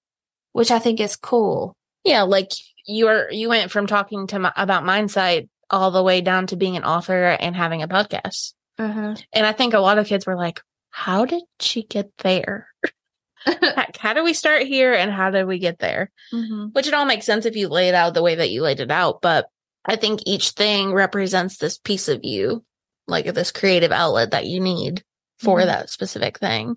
which 0.52 0.70
I 0.70 0.78
think 0.78 1.00
is 1.00 1.16
cool. 1.16 1.76
Yeah. 2.04 2.22
Like 2.22 2.52
you're, 2.86 3.30
you 3.30 3.48
went 3.48 3.70
from 3.70 3.86
talking 3.86 4.26
to 4.28 4.38
my, 4.38 4.52
about 4.56 4.84
mindset 4.84 5.48
all 5.70 5.90
the 5.90 6.02
way 6.02 6.20
down 6.20 6.46
to 6.46 6.56
being 6.56 6.76
an 6.76 6.84
author 6.84 7.24
and 7.24 7.56
having 7.56 7.82
a 7.82 7.88
podcast. 7.88 8.54
Uh-huh. 8.78 9.14
And 9.32 9.46
I 9.46 9.52
think 9.52 9.74
a 9.74 9.80
lot 9.80 9.98
of 9.98 10.06
kids 10.06 10.26
were 10.26 10.36
like, 10.36 10.60
how 10.90 11.24
did 11.24 11.42
she 11.60 11.82
get 11.82 12.10
there? 12.18 12.68
how 13.98 14.12
do 14.12 14.24
we 14.24 14.34
start 14.34 14.62
here 14.62 14.92
and 14.92 15.10
how 15.10 15.30
do 15.30 15.46
we 15.46 15.58
get 15.58 15.78
there? 15.78 16.10
Mm-hmm. 16.32 16.66
Which 16.72 16.86
it 16.86 16.94
all 16.94 17.04
makes 17.04 17.26
sense 17.26 17.46
if 17.46 17.56
you 17.56 17.68
lay 17.68 17.88
it 17.88 17.94
out 17.94 18.14
the 18.14 18.22
way 18.22 18.34
that 18.34 18.50
you 18.50 18.62
laid 18.62 18.80
it 18.80 18.90
out. 18.90 19.20
But 19.22 19.46
I 19.84 19.96
think 19.96 20.20
each 20.26 20.50
thing 20.50 20.92
represents 20.92 21.56
this 21.56 21.78
piece 21.78 22.08
of 22.08 22.20
you, 22.22 22.64
like 23.06 23.26
this 23.26 23.52
creative 23.52 23.92
outlet 23.92 24.30
that 24.30 24.46
you 24.46 24.60
need 24.60 25.02
for 25.38 25.58
mm-hmm. 25.58 25.68
that 25.68 25.90
specific 25.90 26.38
thing. 26.38 26.76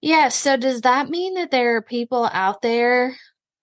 Yeah. 0.00 0.28
So 0.28 0.56
does 0.56 0.82
that 0.82 1.08
mean 1.08 1.34
that 1.34 1.50
there 1.50 1.76
are 1.76 1.82
people 1.82 2.28
out 2.32 2.62
there 2.62 3.16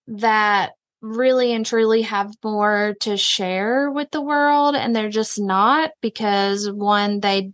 that 0.08 0.72
really 1.02 1.54
and 1.54 1.66
truly 1.66 2.04
have 2.04 2.34
more 2.44 2.96
to 3.02 3.18
share 3.18 3.92
with 3.92 4.10
the 4.12 4.22
world 4.22 4.76
and 4.76 4.96
they're 4.96 5.10
just 5.10 5.40
not 5.40 5.92
because 6.02 6.70
one, 6.72 7.20
they 7.20 7.52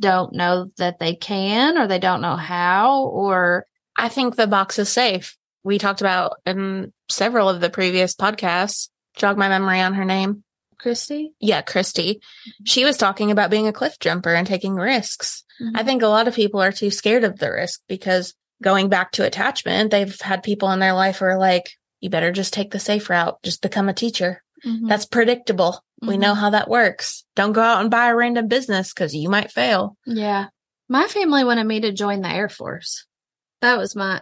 don't 0.00 0.34
know 0.34 0.66
that 0.78 0.98
they 0.98 1.14
can 1.14 1.78
or 1.78 1.86
they 1.86 1.98
don't 1.98 2.22
know 2.22 2.36
how 2.36 3.04
or 3.04 3.66
I 3.96 4.08
think 4.08 4.36
the 4.36 4.46
box 4.46 4.78
is 4.78 4.88
safe. 4.88 5.36
We 5.62 5.78
talked 5.78 6.00
about 6.00 6.36
in 6.46 6.92
several 7.08 7.48
of 7.48 7.60
the 7.60 7.70
previous 7.70 8.14
podcasts. 8.14 8.88
Jog 9.16 9.36
my 9.36 9.48
memory 9.48 9.80
on 9.80 9.94
her 9.94 10.04
name. 10.04 10.44
Christy? 10.78 11.34
Yeah, 11.40 11.60
Christy. 11.60 12.14
Mm-hmm. 12.14 12.64
She 12.64 12.84
was 12.84 12.96
talking 12.96 13.30
about 13.30 13.50
being 13.50 13.66
a 13.66 13.72
cliff 13.72 13.98
jumper 13.98 14.34
and 14.34 14.46
taking 14.46 14.74
risks. 14.74 15.44
Mm-hmm. 15.60 15.76
I 15.76 15.82
think 15.82 16.02
a 16.02 16.08
lot 16.08 16.28
of 16.28 16.34
people 16.34 16.60
are 16.62 16.72
too 16.72 16.90
scared 16.90 17.24
of 17.24 17.38
the 17.38 17.50
risk 17.50 17.82
because 17.86 18.34
going 18.62 18.88
back 18.88 19.12
to 19.12 19.26
attachment, 19.26 19.90
they've 19.90 20.20
had 20.20 20.42
people 20.42 20.70
in 20.70 20.80
their 20.80 20.94
life 20.94 21.18
who 21.18 21.26
are 21.26 21.38
like, 21.38 21.70
you 22.00 22.08
better 22.08 22.32
just 22.32 22.54
take 22.54 22.70
the 22.70 22.78
safe 22.78 23.10
route, 23.10 23.42
just 23.42 23.60
become 23.60 23.90
a 23.90 23.94
teacher. 23.94 24.42
Mm-hmm. 24.64 24.88
That's 24.88 25.06
predictable. 25.06 25.82
We 26.02 26.16
know 26.16 26.32
mm-hmm. 26.32 26.40
how 26.40 26.50
that 26.50 26.68
works. 26.68 27.24
Don't 27.36 27.52
go 27.52 27.60
out 27.60 27.82
and 27.82 27.90
buy 27.90 28.08
a 28.08 28.16
random 28.16 28.48
business 28.48 28.92
because 28.94 29.14
you 29.14 29.28
might 29.28 29.52
fail. 29.52 29.98
Yeah. 30.06 30.46
My 30.88 31.06
family 31.06 31.44
wanted 31.44 31.64
me 31.64 31.80
to 31.80 31.92
join 31.92 32.22
the 32.22 32.30
Air 32.30 32.48
Force. 32.48 33.06
That 33.60 33.78
was 33.78 33.94
my 33.94 34.20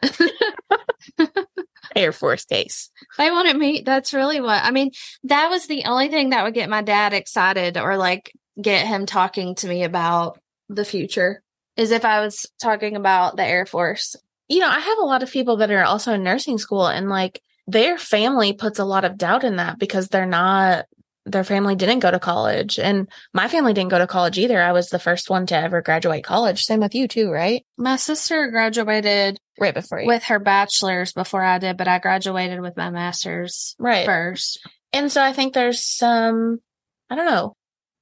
Air 1.97 2.13
Force 2.13 2.45
case. 2.45 2.91
They 3.17 3.31
wanted 3.31 3.57
me. 3.57 3.83
That's 3.85 4.15
really 4.15 4.41
what 4.41 4.63
I 4.63 4.71
mean. 4.71 4.91
That 5.25 5.49
was 5.49 5.67
the 5.67 5.85
only 5.85 6.09
thing 6.09 6.31
that 6.31 6.45
would 6.45 6.55
get 6.55 6.69
my 6.69 6.83
dad 6.83 7.13
excited 7.13 7.77
or 7.79 7.97
like 7.97 8.33
get 8.61 8.87
him 8.87 9.07
talking 9.07 9.55
to 9.57 9.69
me 9.69 9.85
about 9.85 10.39
the 10.69 10.85
future 10.85 11.43
is 11.77 11.91
if 11.93 12.05
I 12.05 12.21
was 12.21 12.47
talking 12.61 12.97
about 12.97 13.37
the 13.37 13.45
Air 13.45 13.67
Force. 13.67 14.17
You 14.49 14.61
know, 14.61 14.69
I 14.69 14.81
have 14.81 14.99
a 14.99 15.05
lot 15.05 15.23
of 15.23 15.31
people 15.31 15.59
that 15.59 15.71
are 15.71 15.85
also 15.85 16.15
in 16.15 16.23
nursing 16.23 16.59
school 16.59 16.87
and 16.87 17.09
like 17.09 17.41
their 17.67 17.99
family 17.99 18.55
puts 18.55 18.79
a 18.79 18.85
lot 18.85 19.05
of 19.05 19.19
doubt 19.19 19.45
in 19.45 19.57
that 19.57 19.79
because 19.79 20.09
they're 20.09 20.27
not 20.27 20.87
their 21.31 21.45
family 21.45 21.77
didn't 21.77 22.01
go 22.01 22.11
to 22.11 22.19
college 22.19 22.79
and 22.79 23.09
my 23.33 23.49
family 23.49 23.73
didn't 23.73 23.91
go 23.91 23.99
to 23.99 24.07
college 24.07 24.39
either. 24.39 24.61
I 24.61 24.73
was 24.73 24.89
the 24.89 24.99
first 24.99 25.31
one 25.31 25.47
to 25.47 25.57
ever 25.57 25.83
graduate 25.83 26.25
college. 26.25 26.65
Same 26.65 26.81
with 26.81 26.95
you 26.95 27.09
too, 27.09 27.31
right? 27.31 27.65
My 27.77 27.97
sister 27.97 28.49
graduated 28.51 29.39
right 29.59 29.75
before 29.75 30.01
you. 30.01 30.07
with 30.07 30.25
her 30.25 30.39
bachelor's 30.39 31.13
before 31.13 31.43
I 31.43 31.59
did, 31.59 31.77
but 31.77 31.89
I 31.89 31.99
graduated 31.99 32.61
with 32.61 32.77
my 32.77 32.91
master's 32.91 33.77
right 33.79 34.07
first. 34.07 34.61
And 34.93 35.13
so 35.13 35.23
I 35.23 35.33
think 35.33 35.53
there's 35.55 35.85
some, 35.85 36.59
I 37.11 37.15
don't 37.15 37.27
know. 37.27 37.55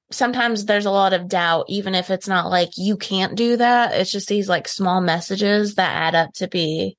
Sometimes 0.09 0.65
there's 0.65 0.85
a 0.85 0.91
lot 0.91 1.11
of 1.11 1.27
doubt, 1.27 1.65
even 1.67 1.93
if 1.93 2.09
it's 2.09 2.29
not 2.29 2.49
like 2.49 2.69
you 2.77 2.95
can't 2.95 3.35
do 3.35 3.57
that. 3.57 3.93
It's 3.93 4.11
just 4.11 4.29
these 4.29 4.47
like 4.47 4.67
small 4.67 5.01
messages 5.01 5.75
that 5.75 5.93
add 5.93 6.15
up 6.15 6.33
to 6.35 6.47
be, 6.47 6.97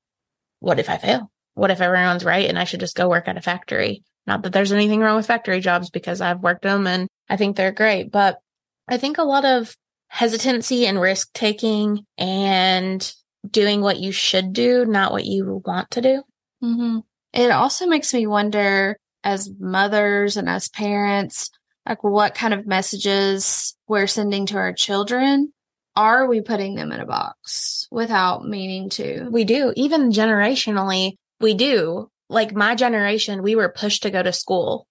what 0.60 0.78
if 0.78 0.90
I 0.90 0.98
fail? 0.98 1.30
What 1.54 1.70
if 1.70 1.80
everyone's 1.80 2.24
right 2.24 2.48
and 2.48 2.58
I 2.58 2.64
should 2.64 2.80
just 2.80 2.96
go 2.96 3.08
work 3.08 3.26
at 3.26 3.38
a 3.38 3.40
factory? 3.40 4.02
Not 4.28 4.42
that 4.42 4.52
there's 4.52 4.72
anything 4.72 5.00
wrong 5.00 5.16
with 5.16 5.26
factory 5.26 5.58
jobs 5.58 5.88
because 5.88 6.20
I've 6.20 6.42
worked 6.42 6.62
them 6.62 6.86
and 6.86 7.08
I 7.30 7.38
think 7.38 7.56
they're 7.56 7.72
great, 7.72 8.12
but 8.12 8.38
I 8.86 8.98
think 8.98 9.16
a 9.16 9.24
lot 9.24 9.46
of 9.46 9.74
hesitancy 10.08 10.86
and 10.86 11.00
risk 11.00 11.32
taking 11.32 12.04
and 12.18 13.10
doing 13.50 13.80
what 13.80 13.98
you 13.98 14.12
should 14.12 14.52
do, 14.52 14.84
not 14.84 15.12
what 15.12 15.24
you 15.24 15.62
want 15.64 15.90
to 15.92 16.02
do. 16.02 16.22
Mm-hmm. 16.62 16.98
It 17.32 17.50
also 17.50 17.86
makes 17.86 18.12
me 18.12 18.26
wonder 18.26 18.98
as 19.24 19.50
mothers 19.58 20.36
and 20.36 20.46
as 20.46 20.68
parents, 20.68 21.50
like 21.88 22.04
what 22.04 22.34
kind 22.34 22.52
of 22.52 22.66
messages 22.66 23.74
we're 23.88 24.06
sending 24.06 24.44
to 24.46 24.58
our 24.58 24.74
children. 24.74 25.54
Are 25.96 26.26
we 26.26 26.42
putting 26.42 26.74
them 26.74 26.92
in 26.92 27.00
a 27.00 27.06
box 27.06 27.88
without 27.90 28.46
meaning 28.46 28.90
to? 28.90 29.30
We 29.30 29.44
do. 29.44 29.72
Even 29.74 30.10
generationally, 30.10 31.14
we 31.40 31.54
do 31.54 32.10
like 32.28 32.54
my 32.54 32.74
generation, 32.74 33.42
we 33.42 33.54
were 33.54 33.68
pushed 33.68 34.02
to 34.02 34.10
go 34.10 34.22
to 34.22 34.32
school, 34.32 34.86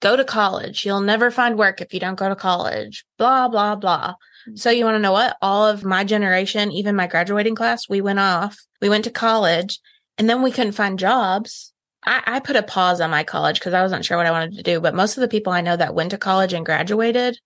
go 0.00 0.16
to 0.16 0.24
college. 0.24 0.84
You'll 0.84 1.00
never 1.00 1.30
find 1.30 1.58
work 1.58 1.80
if 1.80 1.94
you 1.94 2.00
don't 2.00 2.18
go 2.18 2.28
to 2.28 2.36
college, 2.36 3.04
blah, 3.18 3.48
blah, 3.48 3.76
blah. 3.76 4.14
Mm. 4.48 4.58
So 4.58 4.70
you 4.70 4.84
want 4.84 4.96
to 4.96 5.00
know 5.00 5.12
what? 5.12 5.36
All 5.40 5.66
of 5.66 5.84
my 5.84 6.04
generation, 6.04 6.72
even 6.72 6.96
my 6.96 7.06
graduating 7.06 7.54
class, 7.54 7.88
we 7.88 8.00
went 8.00 8.18
off, 8.18 8.58
we 8.80 8.88
went 8.88 9.04
to 9.04 9.10
college 9.10 9.78
and 10.18 10.28
then 10.28 10.42
we 10.42 10.50
couldn't 10.50 10.72
find 10.72 10.98
jobs. 10.98 11.72
I, 12.04 12.22
I 12.26 12.40
put 12.40 12.56
a 12.56 12.62
pause 12.62 13.00
on 13.00 13.10
my 13.10 13.24
college 13.24 13.58
because 13.58 13.74
I 13.74 13.82
wasn't 13.82 14.04
sure 14.04 14.16
what 14.16 14.26
I 14.26 14.32
wanted 14.32 14.56
to 14.56 14.62
do. 14.62 14.80
But 14.80 14.94
most 14.94 15.16
of 15.16 15.20
the 15.20 15.28
people 15.28 15.52
I 15.52 15.60
know 15.60 15.76
that 15.76 15.94
went 15.94 16.10
to 16.10 16.18
college 16.18 16.52
and 16.52 16.66
graduated, 16.66 17.38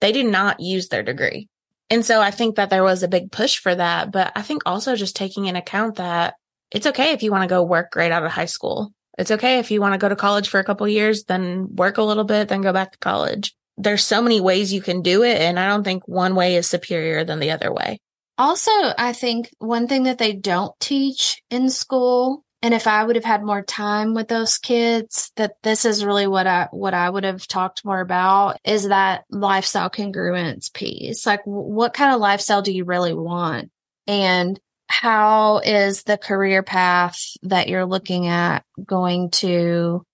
they 0.00 0.12
did 0.12 0.26
not 0.26 0.60
use 0.60 0.88
their 0.88 1.02
degree. 1.02 1.48
And 1.90 2.04
so 2.04 2.20
I 2.20 2.30
think 2.30 2.56
that 2.56 2.70
there 2.70 2.82
was 2.82 3.02
a 3.02 3.08
big 3.08 3.30
push 3.30 3.58
for 3.58 3.74
that. 3.74 4.10
But 4.10 4.32
I 4.34 4.42
think 4.42 4.62
also 4.66 4.96
just 4.96 5.14
taking 5.14 5.46
in 5.46 5.54
account 5.54 5.96
that 5.96 6.34
it's 6.74 6.88
okay 6.88 7.12
if 7.12 7.22
you 7.22 7.30
want 7.30 7.44
to 7.44 7.48
go 7.48 7.62
work 7.62 7.94
right 7.96 8.12
out 8.12 8.24
of 8.24 8.32
high 8.32 8.44
school. 8.44 8.92
It's 9.16 9.30
okay 9.30 9.60
if 9.60 9.70
you 9.70 9.80
want 9.80 9.94
to 9.94 9.98
go 9.98 10.08
to 10.08 10.16
college 10.16 10.48
for 10.48 10.58
a 10.58 10.64
couple 10.64 10.88
years, 10.88 11.24
then 11.24 11.68
work 11.76 11.98
a 11.98 12.02
little 12.02 12.24
bit, 12.24 12.48
then 12.48 12.62
go 12.62 12.72
back 12.72 12.92
to 12.92 12.98
college. 12.98 13.54
There's 13.76 14.04
so 14.04 14.20
many 14.20 14.40
ways 14.40 14.72
you 14.72 14.82
can 14.82 15.00
do 15.00 15.22
it. 15.22 15.40
And 15.40 15.58
I 15.58 15.68
don't 15.68 15.84
think 15.84 16.06
one 16.08 16.34
way 16.34 16.56
is 16.56 16.68
superior 16.68 17.24
than 17.24 17.38
the 17.38 17.52
other 17.52 17.72
way. 17.72 18.00
Also, 18.38 18.72
I 18.98 19.12
think 19.12 19.50
one 19.58 19.86
thing 19.86 20.04
that 20.04 20.18
they 20.18 20.32
don't 20.32 20.74
teach 20.80 21.40
in 21.50 21.70
school, 21.70 22.44
and 22.60 22.74
if 22.74 22.88
I 22.88 23.04
would 23.04 23.14
have 23.14 23.24
had 23.24 23.44
more 23.44 23.62
time 23.62 24.14
with 24.14 24.26
those 24.26 24.58
kids, 24.58 25.30
that 25.36 25.54
this 25.62 25.84
is 25.84 26.04
really 26.04 26.26
what 26.26 26.48
I, 26.48 26.66
what 26.72 26.94
I 26.94 27.08
would 27.08 27.22
have 27.22 27.46
talked 27.46 27.84
more 27.84 28.00
about 28.00 28.58
is 28.64 28.88
that 28.88 29.24
lifestyle 29.30 29.90
congruence 29.90 30.72
piece. 30.72 31.24
Like, 31.24 31.42
what 31.44 31.94
kind 31.94 32.12
of 32.12 32.20
lifestyle 32.20 32.62
do 32.62 32.72
you 32.72 32.84
really 32.84 33.14
want? 33.14 33.70
And 34.08 34.58
how 35.00 35.58
is 35.58 36.04
the 36.04 36.16
career 36.16 36.62
path 36.62 37.20
that 37.42 37.68
you're 37.68 37.84
looking 37.84 38.28
at 38.28 38.64
going 38.84 39.30
to 39.30 40.04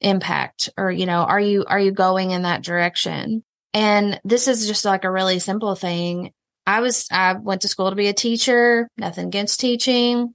impact? 0.00 0.70
Or 0.78 0.90
you 0.90 1.04
know 1.04 1.20
are 1.20 1.40
you 1.40 1.64
are 1.66 1.78
you 1.78 1.92
going 1.92 2.30
in 2.30 2.42
that 2.42 2.62
direction? 2.62 3.44
And 3.74 4.18
this 4.24 4.48
is 4.48 4.66
just 4.66 4.86
like 4.86 5.04
a 5.04 5.10
really 5.10 5.38
simple 5.38 5.74
thing. 5.74 6.32
I 6.66 6.80
was 6.80 7.08
i 7.12 7.34
went 7.34 7.62
to 7.62 7.68
school 7.68 7.90
to 7.90 7.96
be 7.96 8.08
a 8.08 8.14
teacher. 8.14 8.88
Nothing 8.96 9.26
against 9.26 9.60
teaching. 9.60 10.34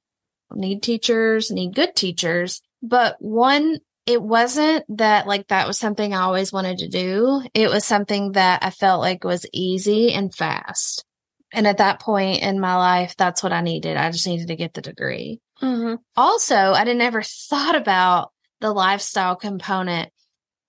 Need 0.53 0.83
teachers 0.83 1.49
need 1.49 1.73
good 1.73 1.95
teachers. 1.95 2.61
But 2.83 3.15
one 3.19 3.79
it 4.05 4.21
wasn't 4.21 4.85
that 4.97 5.25
like 5.25 5.47
that 5.47 5.67
was 5.67 5.77
something 5.77 6.13
i 6.13 6.21
always 6.21 6.53
wanted 6.53 6.79
to 6.79 6.87
do. 6.87 7.41
It 7.55 7.69
was 7.69 7.83
something 7.83 8.33
that 8.33 8.63
i 8.63 8.69
felt 8.69 9.01
like 9.01 9.23
was 9.23 9.47
easy 9.51 10.13
and 10.13 10.33
fast 10.33 11.03
and 11.51 11.67
at 11.67 11.77
that 11.77 11.99
point 11.99 12.41
in 12.41 12.59
my 12.59 12.75
life, 12.75 13.15
that's 13.17 13.43
what 13.43 13.53
I 13.53 13.61
needed. 13.61 13.97
I 13.97 14.11
just 14.11 14.27
needed 14.27 14.47
to 14.47 14.55
get 14.55 14.73
the 14.73 14.81
degree. 14.81 15.39
Mm-hmm. 15.61 15.95
Also, 16.15 16.55
I 16.55 16.83
didn't 16.83 17.01
ever 17.01 17.21
thought 17.21 17.75
about 17.75 18.31
the 18.61 18.71
lifestyle 18.71 19.35
component. 19.35 20.09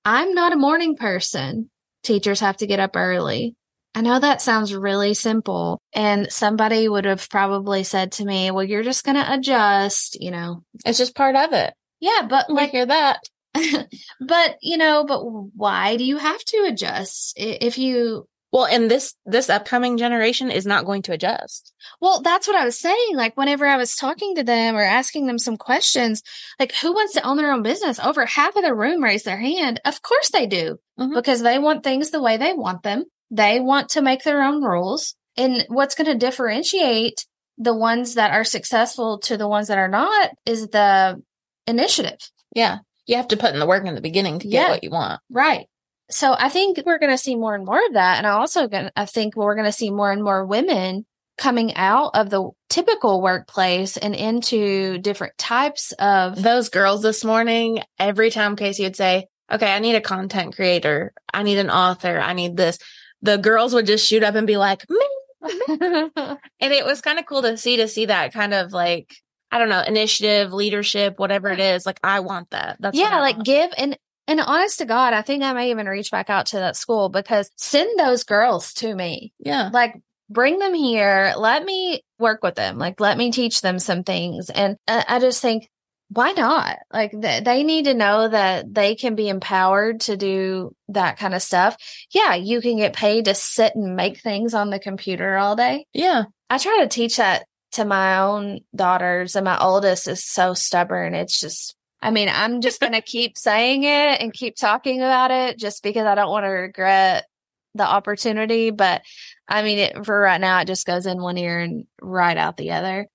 I'm 0.05 0.35
not 0.35 0.53
a 0.53 0.57
morning 0.57 0.97
person. 0.97 1.71
Teachers 2.03 2.41
have 2.41 2.57
to 2.59 2.67
get 2.67 2.81
up 2.81 2.97
early. 2.97 3.55
I 3.95 4.01
know 4.01 4.19
that 4.19 4.41
sounds 4.41 4.75
really 4.75 5.15
simple. 5.15 5.81
And 5.93 6.33
somebody 6.33 6.89
would 6.89 7.05
have 7.05 7.29
probably 7.29 7.85
said 7.85 8.13
to 8.13 8.25
me, 8.25 8.51
well, 8.51 8.65
you're 8.65 8.83
just 8.83 9.05
going 9.05 9.17
to 9.17 9.35
adjust, 9.35 10.21
you 10.21 10.31
know. 10.31 10.65
It's 10.85 10.99
just 10.99 11.15
part 11.15 11.37
of 11.37 11.53
it. 11.53 11.75
Yeah, 12.01 12.27
but 12.29 12.51
like, 12.51 12.71
hear 12.71 12.87
that. 12.87 13.21
but, 14.21 14.57
you 14.63 14.79
know, 14.79 15.05
but 15.05 15.23
why 15.23 15.97
do 15.97 16.05
you 16.05 16.17
have 16.17 16.43
to 16.47 16.67
adjust? 16.69 17.35
If 17.37 17.79
you 17.79 18.27
well, 18.53 18.67
and 18.67 18.91
this 18.91 19.15
this 19.25 19.49
upcoming 19.49 19.97
generation 19.97 20.51
is 20.51 20.67
not 20.67 20.85
going 20.85 21.03
to 21.03 21.13
adjust. 21.13 21.73
Well, 22.01 22.21
that's 22.21 22.47
what 22.47 22.55
I 22.55 22.67
was 22.67 22.79
saying. 22.79 23.17
Like 23.17 23.35
whenever 23.35 23.67
I 23.67 23.79
was 23.79 23.97
talking 23.97 24.35
to 24.37 24.45
them 24.45 24.77
or 24.77 24.83
asking 24.83 25.27
them 25.27 25.39
some 25.39 25.57
questions, 25.57 26.23
like 26.61 26.75
who 26.75 26.93
wants 26.93 27.15
to 27.15 27.27
own 27.27 27.39
their 27.39 27.51
own 27.51 27.63
business? 27.63 27.99
Over 27.99 28.27
half 28.27 28.55
of 28.55 28.63
the 28.63 28.75
room 28.75 29.03
raised 29.03 29.25
their 29.25 29.39
hand. 29.39 29.81
Of 29.87 30.03
course 30.03 30.29
they 30.31 30.47
do, 30.47 30.79
mm-hmm. 31.01 31.15
because 31.15 31.43
they 31.43 31.59
want 31.59 31.83
things 31.83 32.11
the 32.11 32.23
way 32.23 32.37
they 32.37 32.53
want 32.53 32.83
them. 32.83 33.05
They 33.31 33.59
want 33.59 33.91
to 33.91 34.03
make 34.03 34.23
their 34.23 34.43
own 34.43 34.63
rules. 34.63 35.15
And 35.39 35.65
what's 35.69 35.95
going 35.95 36.13
to 36.13 36.15
differentiate 36.15 37.25
the 37.57 37.75
ones 37.75 38.17
that 38.17 38.33
are 38.33 38.45
successful 38.45 39.19
to 39.21 39.39
the 39.39 39.49
ones 39.49 39.69
that 39.69 39.79
are 39.79 39.89
not 39.89 40.31
is 40.45 40.69
the 40.69 41.23
initiative. 41.67 42.19
Yeah. 42.55 42.79
You 43.07 43.17
have 43.17 43.29
to 43.29 43.39
put 43.39 43.55
in 43.55 43.61
the 43.61 43.67
work 43.67 43.87
in 43.87 43.95
the 43.95 44.03
beginning 44.03 44.41
to 44.41 44.49
get 44.49 44.63
yeah. 44.63 44.71
what 44.71 44.85
you 44.85 44.91
want. 44.91 45.23
Right 45.31 45.69
so 46.13 46.35
I 46.39 46.49
think 46.49 46.79
we're 46.85 46.99
going 46.99 47.13
to 47.13 47.19
see 47.19 47.37
more 47.37 47.55
and 47.55 47.65
more 47.65 47.85
of 47.87 47.95
that. 47.95 48.19
And 48.19 48.27
I 48.27 48.31
also 48.31 48.69
gonna, 48.69 48.93
I 48.95 49.07
think 49.07 49.37
we're 49.37 49.55
going 49.55 49.67
to 49.67 49.73
see 49.73 49.91
more 49.91 50.13
and 50.13 50.23
more 50.23 50.45
women 50.45 51.07
coming 51.39 51.75
out 51.75 52.11
of 52.15 52.31
the 52.31 52.51
typical 52.69 53.23
workplace 53.23 53.97
and 53.97 54.15
into 54.15 54.99
different 54.99 55.37
types 55.39 55.93
of 55.93 56.41
those 56.41 56.69
girls 56.69 57.03
this 57.03 57.25
morning. 57.25 57.83
Every 57.99 58.31
time 58.31 58.57
Kasey 58.57 58.85
would 58.85 58.97
say, 58.97 59.27
okay, 59.51 59.73
I 59.73 59.79
need 59.79 59.95
a 59.95 60.01
content 60.01 60.55
creator. 60.55 61.13
I 61.33 61.43
need 61.43 61.59
an 61.59 61.71
author. 61.71 62.19
I 62.19 62.33
need 62.33 62.57
this. 62.57 62.79
The 63.23 63.39
girls 63.39 63.75
would 63.75 63.87
just 63.87 64.07
shoot 64.07 64.23
up 64.23 64.35
and 64.35 64.47
be 64.47 64.57
like, 64.57 64.85
me. 64.89 65.07
and 65.69 66.39
it 66.61 66.85
was 66.85 67.01
kind 67.01 67.19
of 67.19 67.27
cool 67.27 67.43
to 67.43 67.57
see, 67.57 67.79
to 67.79 67.89
see 67.89 68.07
that 68.07 68.33
kind 68.33 68.55
of 68.55 68.73
like, 68.73 69.15
I 69.51 69.59
don't 69.59 69.69
know, 69.69 69.83
initiative, 69.83 70.53
leadership, 70.53 71.19
whatever 71.19 71.49
it 71.49 71.61
is. 71.61 71.85
Like, 71.85 72.01
I 72.05 72.21
want 72.21 72.51
that. 72.51 72.77
That's 72.81 72.97
yeah, 72.97 73.21
like 73.21 73.43
give 73.43 73.71
and 73.77 73.99
and 74.33 74.41
honest 74.41 74.79
to 74.79 74.87
God, 74.87 75.13
I 75.13 75.21
think 75.21 75.43
I 75.43 75.53
may 75.53 75.71
even 75.71 75.87
reach 75.87 76.11
back 76.11 76.31
out 76.31 76.47
to 76.47 76.57
that 76.57 76.77
school 76.77 77.11
because 77.11 77.51
send 77.57 77.99
those 77.99 78.25
girls 78.25 78.73
to 78.75 78.95
me. 78.95 79.35
Yeah. 79.39 79.69
Like 79.73 80.01
bring 80.31 80.59
them 80.59 80.73
here. 80.73 81.35
Let 81.37 81.63
me 81.65 82.03
work 82.19 82.43
with 82.43 82.55
them. 82.55 82.79
Like 82.79 82.99
let 82.99 83.19
me 83.19 83.31
teach 83.31 83.61
them 83.61 83.79
some 83.79 84.05
things. 84.05 84.49
And 84.49 84.79
I 84.89 85.19
just 85.19 85.43
think, 85.43 85.69
why 86.09 86.33
not? 86.33 86.79
Like 86.91 87.13
th- 87.13 87.45
they 87.45 87.63
need 87.63 87.85
to 87.85 87.95
know 87.95 88.29
that 88.29 88.73
they 88.73 88.95
can 88.95 89.17
be 89.17 89.29
empowered 89.29 90.01
to 90.03 90.17
do 90.17 90.75
that 90.89 91.19
kind 91.19 91.35
of 91.35 91.43
stuff. 91.43 91.77
Yeah. 92.11 92.35
You 92.35 92.63
can 92.63 92.79
get 92.79 92.95
paid 92.95 93.27
to 93.27 93.35
sit 93.35 93.75
and 93.75 93.97
make 93.97 94.21
things 94.21 94.55
on 94.55 94.71
the 94.71 94.79
computer 94.79 95.37
all 95.37 95.57
day. 95.57 95.87
Yeah. 95.93 96.25
I 96.49 96.57
try 96.57 96.79
to 96.81 96.89
teach 96.89 97.19
that 97.19 97.45
to 97.73 97.85
my 97.85 98.19
own 98.19 98.61
daughters 98.75 99.37
and 99.37 99.45
my 99.45 99.59
oldest 99.59 100.09
is 100.09 100.25
so 100.25 100.55
stubborn. 100.55 101.15
It's 101.15 101.39
just, 101.39 101.75
I 102.03 102.11
mean, 102.11 102.29
I'm 102.29 102.61
just 102.61 102.81
going 102.81 102.93
to 102.93 103.01
keep 103.01 103.39
saying 103.39 103.85
it 103.85 104.21
and 104.21 104.33
keep 104.33 104.57
talking 104.57 105.01
about 105.01 105.31
it 105.31 105.57
just 105.57 105.83
because 105.85 106.05
I 106.05 106.17
don't 106.17 106.31
want 106.31 106.45
to 106.45 106.49
regret 106.49 107.27
the 107.75 107.87
opportunity. 107.87 108.71
But 108.71 109.03
I 109.49 109.63
mean, 109.63 109.79
it, 109.79 110.05
for 110.05 110.19
right 110.19 110.41
now, 110.41 110.61
it 110.61 110.67
just 110.67 110.87
goes 110.87 111.07
in 111.07 111.23
one 111.23 111.39
ear 111.39 111.61
and 111.61 111.87
right 112.01 112.37
out 112.37 112.57
the 112.57 112.73
other. 112.73 113.07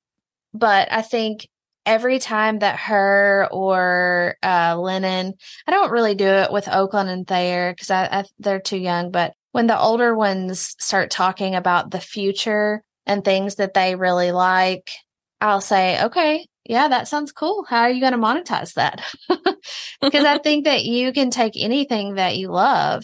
But 0.53 0.91
I 0.91 1.01
think 1.01 1.50
every 1.86 2.20
time 2.20 2.60
that 2.60 2.79
her 2.79 3.48
or 3.51 4.38
uh, 4.41 4.77
Lennon, 4.77 5.34
I 5.67 5.72
don't 5.72 5.91
really 5.91 6.15
do 6.15 6.27
it 6.27 6.51
with 6.51 6.67
Oakland 6.67 7.10
and 7.10 7.27
Thayer 7.27 7.74
because 7.74 7.91
I, 7.91 8.06
I, 8.06 8.24
they're 8.39 8.60
too 8.60 8.77
young. 8.77 9.12
But 9.12 9.34
when 9.51 9.67
the 9.67 9.79
older 9.79 10.15
ones 10.15 10.75
start 10.79 11.12
talking 11.12 11.56
about 11.56 11.91
the 11.91 12.00
future 12.00 12.84
and 13.06 13.24
things 13.24 13.56
that 13.56 13.74
they 13.74 13.96
really 13.96 14.32
like, 14.32 14.91
I'll 15.39 15.62
say, 15.62 16.03
okay, 16.06 16.48
yeah, 16.67 16.88
that 16.89 17.07
sounds 17.07 17.31
cool. 17.31 17.65
How 17.67 17.81
are 17.81 17.89
you 17.89 18.01
going 18.01 18.13
to 18.13 18.17
monetize 18.17 18.74
that? 18.74 19.03
Because 20.00 20.25
I 20.25 20.38
think 20.38 20.65
that 20.65 20.86
you 20.86 21.12
can 21.12 21.31
take 21.31 21.53
anything 21.55 22.15
that 22.15 22.38
you 22.38 22.50
love 22.50 23.03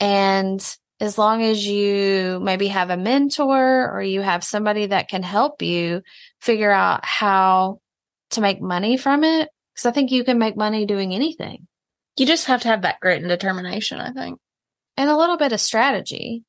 and 0.00 0.60
as 1.00 1.16
long 1.16 1.42
as 1.42 1.66
you 1.66 2.40
maybe 2.42 2.68
have 2.68 2.90
a 2.90 2.96
mentor 2.96 3.90
or 3.90 4.02
you 4.02 4.20
have 4.20 4.44
somebody 4.44 4.86
that 4.86 5.08
can 5.08 5.22
help 5.22 5.62
you 5.62 6.02
figure 6.40 6.70
out 6.70 7.04
how 7.04 7.80
to 8.30 8.40
make 8.40 8.60
money 8.60 8.96
from 8.96 9.24
it, 9.24 9.48
because 9.74 9.86
I 9.86 9.92
think 9.92 10.10
you 10.10 10.24
can 10.24 10.38
make 10.38 10.56
money 10.56 10.84
doing 10.84 11.14
anything. 11.14 11.66
You 12.16 12.26
just 12.26 12.46
have 12.46 12.62
to 12.62 12.68
have 12.68 12.82
that 12.82 13.00
grit 13.00 13.20
and 13.20 13.28
determination, 13.28 13.98
I 13.98 14.12
think. 14.12 14.38
And 14.96 15.08
a 15.08 15.16
little 15.16 15.38
bit 15.38 15.52
of 15.52 15.60
strategy. 15.60 16.42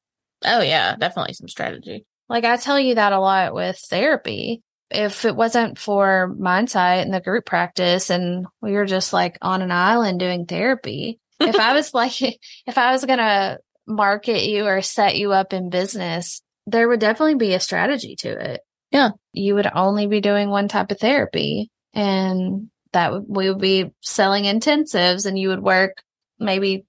Oh, 0.44 0.62
yeah, 0.62 0.96
definitely 0.98 1.34
some 1.34 1.48
strategy. 1.48 2.06
Like 2.28 2.44
I 2.44 2.58
tell 2.58 2.80
you 2.80 2.96
that 2.96 3.14
a 3.14 3.20
lot 3.20 3.54
with 3.54 3.78
therapy. 3.78 4.62
If 4.92 5.26
it 5.26 5.36
wasn't 5.36 5.80
for 5.80 6.36
Mindsight 6.38 7.06
and 7.06 7.14
the 7.14 7.22
group 7.22 7.46
practice 7.46 8.10
and 8.10 8.46
we 8.62 8.74
were 8.74 8.86
just 8.86 9.14
like 9.14 9.38
on 9.42 9.62
an 9.62 9.72
island 9.72 10.20
doing 10.20 10.46
therapy, 10.46 11.20
if 11.40 11.56
I 11.56 11.74
was 11.74 11.94
like, 11.94 12.22
if 12.68 12.78
I 12.78 12.92
was 12.92 13.06
going 13.06 13.20
to 13.20 13.60
market 13.88 14.44
you 14.44 14.66
or 14.66 14.82
set 14.82 15.18
you 15.18 15.32
up 15.32 15.54
in 15.54 15.70
business, 15.70 16.42
there 16.68 16.88
would 16.88 17.00
definitely 17.00 17.36
be 17.36 17.54
a 17.54 17.60
strategy 17.60 18.16
to 18.18 18.30
it. 18.30 18.62
Yeah. 18.92 19.12
You 19.34 19.56
would 19.56 19.68
only 19.74 20.08
be 20.08 20.22
doing 20.22 20.50
one 20.50 20.68
type 20.68 20.92
of 20.92 21.00
therapy 21.00 21.72
and 21.94 22.70
that 22.94 23.12
would, 23.12 23.26
we 23.28 23.50
would 23.50 23.62
be 23.62 23.92
selling 24.02 24.44
intensives 24.44 25.26
and 25.26 25.40
you 25.40 25.50
would 25.50 25.62
work 25.62 26.04
maybe 26.40 26.86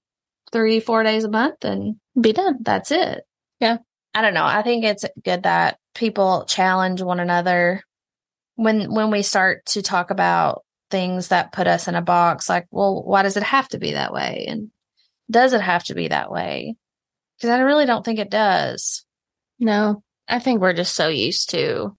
three, 0.51 0.79
four 0.79 1.03
days 1.03 1.23
a 1.23 1.29
month 1.29 1.63
and 1.63 1.95
be 2.19 2.33
done. 2.33 2.57
That's 2.61 2.91
it. 2.91 3.23
Yeah. 3.59 3.77
I 4.13 4.21
don't 4.21 4.33
know. 4.33 4.45
I 4.45 4.61
think 4.61 4.83
it's 4.83 5.05
good 5.23 5.43
that 5.43 5.77
people 5.95 6.45
challenge 6.47 7.01
one 7.01 7.19
another 7.19 7.81
when, 8.55 8.93
when 8.93 9.11
we 9.11 9.21
start 9.21 9.65
to 9.67 9.81
talk 9.81 10.11
about 10.11 10.63
things 10.89 11.29
that 11.29 11.51
put 11.51 11.67
us 11.67 11.87
in 11.87 11.95
a 11.95 12.01
box 12.01 12.47
like, 12.47 12.67
well, 12.69 13.03
why 13.03 13.23
does 13.23 13.37
it 13.37 13.43
have 13.43 13.67
to 13.69 13.79
be 13.79 13.93
that 13.93 14.13
way? 14.13 14.45
And 14.47 14.69
does 15.29 15.53
it 15.53 15.61
have 15.61 15.83
to 15.85 15.95
be 15.95 16.09
that 16.09 16.31
way? 16.31 16.75
Because 17.37 17.49
I 17.49 17.59
really 17.59 17.85
don't 17.85 18.05
think 18.05 18.19
it 18.19 18.29
does. 18.29 19.05
No, 19.59 20.03
I 20.27 20.39
think 20.39 20.61
we're 20.61 20.73
just 20.73 20.93
so 20.93 21.07
used 21.07 21.49
to, 21.51 21.97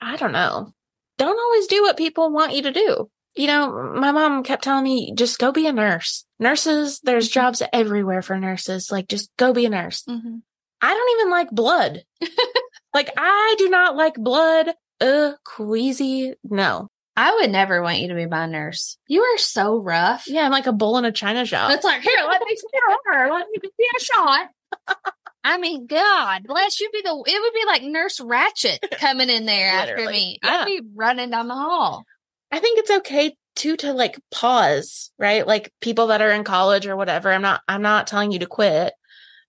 I 0.00 0.16
don't 0.16 0.32
know, 0.32 0.72
don't 1.18 1.38
always 1.38 1.66
do 1.66 1.82
what 1.82 1.96
people 1.96 2.30
want 2.30 2.54
you 2.54 2.62
to 2.62 2.72
do. 2.72 3.10
You 3.34 3.46
know, 3.46 3.92
my 3.94 4.10
mom 4.10 4.42
kept 4.42 4.64
telling 4.64 4.84
me, 4.84 5.12
just 5.14 5.38
go 5.38 5.52
be 5.52 5.66
a 5.66 5.72
nurse. 5.72 6.24
Nurses, 6.38 7.00
there's 7.00 7.28
mm-hmm. 7.28 7.40
jobs 7.40 7.62
everywhere 7.72 8.22
for 8.22 8.38
nurses. 8.38 8.90
Like, 8.90 9.08
just 9.08 9.30
go 9.36 9.52
be 9.52 9.66
a 9.66 9.70
nurse. 9.70 10.02
Mm-hmm. 10.08 10.36
I 10.80 10.94
don't 10.94 11.20
even 11.20 11.30
like 11.30 11.50
blood. 11.50 12.04
like, 12.94 13.10
I 13.16 13.54
do 13.58 13.68
not 13.68 13.96
like 13.96 14.14
blood. 14.14 14.68
Ugh, 15.00 15.34
queasy. 15.44 16.34
No. 16.42 16.88
I 17.16 17.34
would 17.34 17.50
never 17.50 17.82
want 17.82 17.98
you 17.98 18.08
to 18.08 18.14
be 18.14 18.26
my 18.26 18.46
nurse. 18.46 18.96
You 19.08 19.22
are 19.22 19.38
so 19.38 19.78
rough. 19.78 20.28
Yeah, 20.28 20.44
I'm 20.44 20.52
like 20.52 20.68
a 20.68 20.72
bull 20.72 20.98
in 20.98 21.04
a 21.04 21.10
china 21.10 21.44
shop. 21.44 21.72
It's 21.72 21.84
like, 21.84 22.00
here, 22.02 22.24
let 22.28 22.40
me 22.42 22.54
see 22.54 22.78
her. 23.06 23.30
Let 23.30 23.46
me 23.50 23.58
be 23.60 23.86
a 23.96 24.00
shot. 24.00 24.48
I 25.44 25.58
mean, 25.58 25.86
God 25.86 26.44
bless 26.46 26.80
you. 26.80 26.90
Be 26.92 27.02
the 27.02 27.10
it 27.10 27.40
would 27.40 27.54
be 27.54 27.64
like 27.66 27.82
Nurse 27.82 28.20
Ratched 28.20 28.78
coming 28.98 29.30
in 29.30 29.46
there 29.46 29.72
after 29.72 30.08
me. 30.10 30.38
Yeah. 30.42 30.58
I'd 30.60 30.66
be 30.66 30.80
running 30.94 31.30
down 31.30 31.48
the 31.48 31.54
hall. 31.54 32.04
I 32.52 32.58
think 32.58 32.78
it's 32.78 32.90
okay 32.90 33.36
too 33.56 33.76
to 33.78 33.92
like 33.92 34.20
pause, 34.30 35.10
right? 35.18 35.46
Like 35.46 35.72
people 35.80 36.08
that 36.08 36.22
are 36.22 36.30
in 36.30 36.44
college 36.44 36.86
or 36.86 36.96
whatever. 36.96 37.32
I'm 37.32 37.42
not 37.42 37.62
I'm 37.66 37.82
not 37.82 38.06
telling 38.06 38.30
you 38.30 38.40
to 38.40 38.46
quit, 38.46 38.92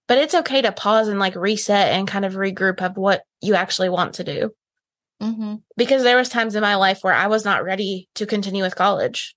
but 0.08 0.18
it's 0.18 0.36
okay 0.36 0.62
to 0.62 0.72
pause 0.72 1.08
and 1.08 1.20
like 1.20 1.36
reset 1.36 1.90
and 1.90 2.08
kind 2.08 2.26
of 2.26 2.34
regroup 2.34 2.82
of 2.82 2.98
what 2.98 3.24
you 3.42 3.56
actually 3.56 3.90
want 3.90 4.16
to 4.16 4.24
do. 4.24 4.52
Mm-hmm. 5.22 5.56
Because 5.76 6.04
there 6.04 6.18
was 6.18 6.30
times 6.30 6.56
in 6.56 6.62
my 6.62 6.76
life 6.76 7.00
where 7.04 7.14
I 7.14 7.28
was 7.28 7.46
not 7.46 7.64
ready 7.64 8.10
to 8.16 8.26
continue 8.26 8.64
with 8.64 8.76
college. 8.76 9.36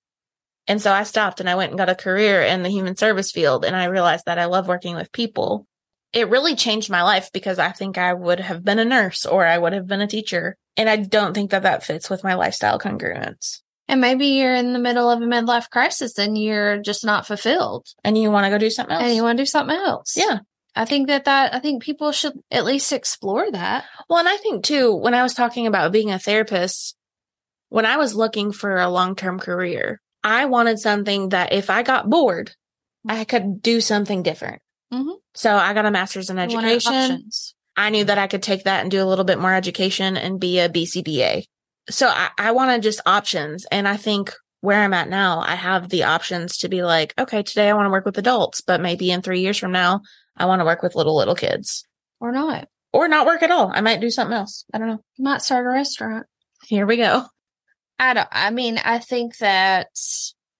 And 0.67 0.81
so 0.81 0.91
I 0.91 1.03
stopped 1.03 1.39
and 1.39 1.49
I 1.49 1.55
went 1.55 1.71
and 1.71 1.77
got 1.77 1.89
a 1.89 1.95
career 1.95 2.41
in 2.41 2.63
the 2.63 2.69
human 2.69 2.95
service 2.95 3.31
field. 3.31 3.65
And 3.65 3.75
I 3.75 3.85
realized 3.85 4.25
that 4.25 4.39
I 4.39 4.45
love 4.45 4.67
working 4.67 4.95
with 4.95 5.11
people. 5.11 5.67
It 6.13 6.29
really 6.29 6.55
changed 6.55 6.89
my 6.89 7.03
life 7.03 7.31
because 7.33 7.59
I 7.59 7.71
think 7.71 7.97
I 7.97 8.13
would 8.13 8.39
have 8.39 8.63
been 8.63 8.79
a 8.79 8.85
nurse 8.85 9.25
or 9.25 9.45
I 9.45 9.57
would 9.57 9.73
have 9.73 9.87
been 9.87 10.01
a 10.01 10.07
teacher. 10.07 10.55
And 10.77 10.89
I 10.89 10.95
don't 10.95 11.33
think 11.33 11.51
that 11.51 11.63
that 11.63 11.83
fits 11.83 12.09
with 12.09 12.23
my 12.23 12.35
lifestyle 12.35 12.79
congruence. 12.79 13.61
And 13.87 13.99
maybe 13.99 14.27
you're 14.27 14.55
in 14.55 14.73
the 14.73 14.79
middle 14.79 15.09
of 15.09 15.21
a 15.21 15.25
midlife 15.25 15.69
crisis 15.69 16.17
and 16.17 16.37
you're 16.37 16.77
just 16.77 17.03
not 17.03 17.27
fulfilled. 17.27 17.87
And 18.03 18.17
you 18.17 18.31
want 18.31 18.45
to 18.45 18.49
go 18.49 18.57
do 18.57 18.69
something 18.69 18.95
else. 18.95 19.03
And 19.03 19.15
you 19.15 19.23
want 19.23 19.37
to 19.37 19.41
do 19.41 19.47
something 19.47 19.75
else. 19.75 20.15
Yeah. 20.15 20.39
I 20.75 20.85
think 20.85 21.07
that 21.07 21.25
that 21.25 21.53
I 21.53 21.59
think 21.59 21.83
people 21.83 22.11
should 22.11 22.33
at 22.49 22.65
least 22.65 22.91
explore 22.91 23.51
that. 23.51 23.85
Well, 24.09 24.19
and 24.19 24.27
I 24.27 24.37
think 24.37 24.63
too 24.63 24.95
when 24.95 25.13
I 25.13 25.23
was 25.23 25.33
talking 25.33 25.67
about 25.67 25.91
being 25.91 26.11
a 26.11 26.19
therapist, 26.19 26.95
when 27.69 27.85
I 27.85 27.97
was 27.97 28.15
looking 28.15 28.51
for 28.51 28.77
a 28.77 28.89
long-term 28.89 29.39
career, 29.39 30.01
I 30.23 30.45
wanted 30.45 30.79
something 30.79 31.29
that 31.29 31.53
if 31.53 31.69
I 31.69 31.83
got 31.83 32.09
bored, 32.09 32.51
I 33.07 33.23
could 33.23 33.61
do 33.61 33.81
something 33.81 34.23
different. 34.23 34.61
Mm-hmm. 34.91 35.11
So 35.35 35.55
I 35.55 35.73
got 35.73 35.85
a 35.85 35.91
master's 35.91 36.29
in 36.29 36.39
education. 36.39 37.29
I 37.75 37.89
knew 37.89 38.05
that 38.05 38.17
I 38.17 38.27
could 38.27 38.43
take 38.43 38.65
that 38.65 38.81
and 38.81 38.91
do 38.91 39.01
a 39.01 39.05
little 39.05 39.25
bit 39.25 39.39
more 39.39 39.53
education 39.53 40.15
and 40.15 40.39
be 40.39 40.59
a 40.59 40.69
BCBA. 40.69 41.43
So 41.89 42.07
I, 42.07 42.29
I 42.37 42.51
wanted 42.51 42.83
just 42.83 43.01
options. 43.05 43.65
And 43.71 43.87
I 43.87 43.97
think 43.97 44.33
where 44.61 44.79
I'm 44.79 44.93
at 44.93 45.09
now, 45.09 45.39
I 45.39 45.55
have 45.55 45.89
the 45.89 46.03
options 46.03 46.57
to 46.57 46.69
be 46.69 46.83
like, 46.83 47.13
okay, 47.19 47.43
today 47.43 47.69
I 47.69 47.73
want 47.73 47.87
to 47.87 47.91
work 47.91 48.05
with 48.05 48.17
adults, 48.17 48.61
but 48.61 48.79
maybe 48.79 49.11
in 49.11 49.21
three 49.21 49.41
years 49.41 49.57
from 49.57 49.71
now, 49.71 50.01
I 50.37 50.45
want 50.45 50.59
to 50.61 50.65
work 50.65 50.81
with 50.81 50.95
little, 50.95 51.15
little 51.15 51.35
kids. 51.35 51.85
Or 52.19 52.31
not. 52.31 52.67
Or 52.91 53.07
not 53.07 53.25
work 53.25 53.43
at 53.43 53.51
all. 53.51 53.71
I 53.73 53.81
might 53.81 54.01
do 54.01 54.09
something 54.09 54.35
else. 54.35 54.65
I 54.73 54.77
don't 54.77 54.87
know. 54.87 55.03
You 55.17 55.23
might 55.23 55.41
start 55.41 55.65
a 55.65 55.69
restaurant. 55.69 56.25
Here 56.65 56.85
we 56.85 56.97
go. 56.97 57.25
I 57.99 58.13
don't, 58.13 58.27
I 58.31 58.49
mean, 58.49 58.79
I 58.83 58.99
think 58.99 59.37
that 59.37 59.87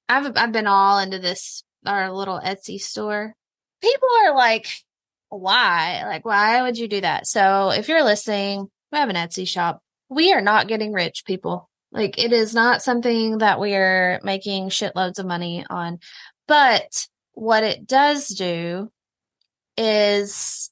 I've, 0.10 0.32
I've 0.36 0.52
been 0.52 0.68
all 0.68 1.00
into 1.00 1.20
this, 1.20 1.64
our 1.86 2.12
little 2.12 2.40
Etsy 2.40 2.80
store. 2.80 3.34
People 3.82 4.10
are 4.24 4.36
like, 4.36 4.68
why? 5.30 6.04
Like, 6.06 6.26
why 6.26 6.62
would 6.62 6.78
you 6.78 6.88
do 6.88 7.02
that? 7.02 7.28
So 7.28 7.70
if 7.70 7.88
you're 7.88 8.04
listening, 8.04 8.70
we 8.92 8.98
have 8.98 9.10
an 9.10 9.16
Etsy 9.16 9.48
shop. 9.48 9.82
We 10.10 10.32
are 10.34 10.42
not 10.42 10.68
getting 10.68 10.94
rich, 10.94 11.26
people. 11.26 11.70
Like, 11.92 12.18
it 12.18 12.34
is 12.34 12.54
not 12.54 12.82
something 12.82 13.40
that 13.40 13.60
we 13.60 13.76
are 13.76 14.20
making 14.24 14.70
shitloads 14.70 15.20
of 15.20 15.26
money 15.26 15.66
on. 15.70 16.00
But 16.48 17.08
what 17.34 17.64
it 17.64 17.88
does 17.88 18.28
do 18.28 18.92
is 19.78 20.70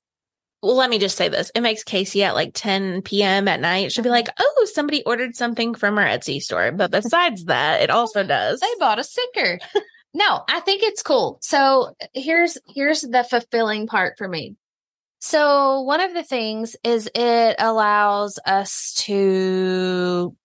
well, 0.61 0.75
let 0.75 0.91
me 0.91 0.99
just 0.99 1.17
say 1.17 1.27
this. 1.27 1.51
It 1.55 1.61
makes 1.61 1.83
Kasey 1.83 2.21
at 2.21 2.35
like 2.35 2.51
10 2.53 3.01
p.m. 3.01 3.47
at 3.47 3.59
night. 3.59 3.91
She'll 3.91 4.03
be 4.03 4.11
like, 4.11 4.27
oh, 4.39 4.67
somebody 4.71 5.03
ordered 5.03 5.35
something 5.35 5.73
from 5.73 5.97
our 5.97 6.05
Etsy 6.05 6.39
store. 6.39 6.71
But 6.71 6.91
besides 6.91 7.45
that, 7.45 7.81
it 7.81 7.89
also 7.89 8.23
does. 8.27 8.59
They 8.59 8.67
bought 8.79 8.99
a 8.99 9.03
sticker. 9.03 9.59
no, 10.13 10.43
I 10.47 10.59
think 10.59 10.83
it's 10.83 11.01
cool. 11.01 11.39
So 11.41 11.95
here's, 12.13 12.59
here's 12.67 13.01
the 13.01 13.23
fulfilling 13.23 13.87
part 13.87 14.19
for 14.19 14.27
me. 14.27 14.55
So 15.19 15.81
one 15.81 15.99
of 15.99 16.13
the 16.13 16.23
things 16.23 16.75
is 16.83 17.09
it 17.15 17.55
allows 17.57 18.37
us 18.45 18.93
to 19.05 20.35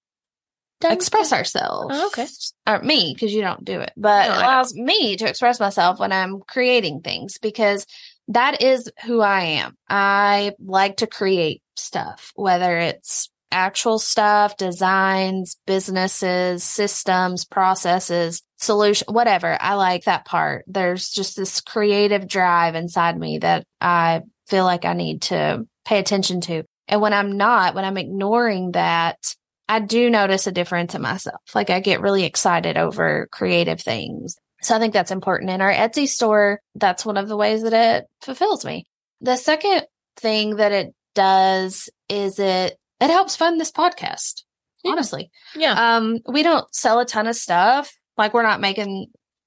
express 0.83 1.33
ourselves. 1.33 1.95
Oh, 1.97 2.07
okay. 2.09 2.27
Or 2.67 2.83
me, 2.83 3.13
because 3.15 3.33
you 3.33 3.41
don't 3.41 3.65
do 3.65 3.81
it, 3.81 3.93
but 3.97 4.29
no, 4.29 4.35
it 4.35 4.37
allows 4.37 4.75
me 4.75 5.17
to 5.17 5.29
express 5.29 5.61
myself 5.61 5.99
when 5.99 6.13
I'm 6.13 6.41
creating 6.41 7.01
things 7.01 7.39
because 7.39 7.87
that 8.29 8.63
is 8.63 8.91
who 9.05 9.21
I 9.21 9.41
am. 9.43 9.77
I 9.89 10.55
like 10.59 10.99
to 10.99 11.07
create 11.07 11.63
stuff, 11.77 12.33
whether 12.35 12.79
it's 12.79 13.31
actual 13.53 13.99
stuff, 13.99 14.57
designs, 14.57 15.57
businesses, 15.67 16.65
systems, 16.65 17.45
processes, 17.45 18.43
solution, 18.59 19.07
whatever. 19.13 19.57
I 19.61 19.75
like 19.75 20.05
that 20.05 20.25
part. 20.25 20.65
There's 20.67 21.11
just 21.11 21.37
this 21.37 21.61
creative 21.61 22.27
drive 22.27 22.75
inside 22.75 23.19
me 23.19 23.39
that 23.39 23.65
I 23.81 24.23
feel 24.49 24.65
like 24.65 24.85
I 24.85 24.95
need 24.95 25.23
to 25.23 25.67
pay 25.85 25.99
attention 25.99 26.41
to. 26.43 26.65
And 26.89 27.01
when 27.01 27.13
I'm 27.13 27.37
not, 27.37 27.75
when 27.75 27.85
I'm 27.85 27.97
ignoring 27.97 28.73
that, 28.73 29.35
I 29.69 29.81
do 29.81 30.11
notice 30.11 30.47
a 30.47 30.53
difference 30.53 30.95
in 30.95 31.03
myself. 31.03 31.41
Like 31.55 31.71
I 31.71 31.81
get 31.81 32.01
really 32.01 32.25
excited 32.25 32.77
over 32.77 33.29
creative 33.33 33.81
things. 33.81 34.37
So 34.67 34.75
I 34.75 34.81
think 34.81 34.93
that's 34.93 35.13
important. 35.13 35.51
In 35.51 35.61
our 35.61 35.73
Etsy 35.73 36.09
store, 36.09 36.61
that's 36.75 37.07
one 37.07 37.17
of 37.17 37.29
the 37.29 37.37
ways 37.37 37.63
that 37.63 37.73
it 37.73 38.07
fulfills 38.21 38.65
me. 38.65 38.85
The 39.21 39.37
second 39.37 39.87
thing 40.17 40.57
that 40.57 40.73
it 40.73 40.93
does 41.15 41.89
is 42.09 42.41
it 42.41 42.77
it 43.01 43.11
helps 43.11 43.37
fund 43.37 43.61
this 43.61 43.71
podcast. 43.71 44.43
Honestly. 44.85 45.31
Yeah. 45.55 45.97
Um, 45.97 46.19
we 46.29 46.43
don't 46.43 46.67
sell 46.75 46.99
a 46.99 47.05
ton 47.05 47.29
of 47.29 47.37
stuff. 47.37 47.95
Like 48.17 48.35
we're 48.35 48.43
not 48.43 48.61
making 48.61 49.07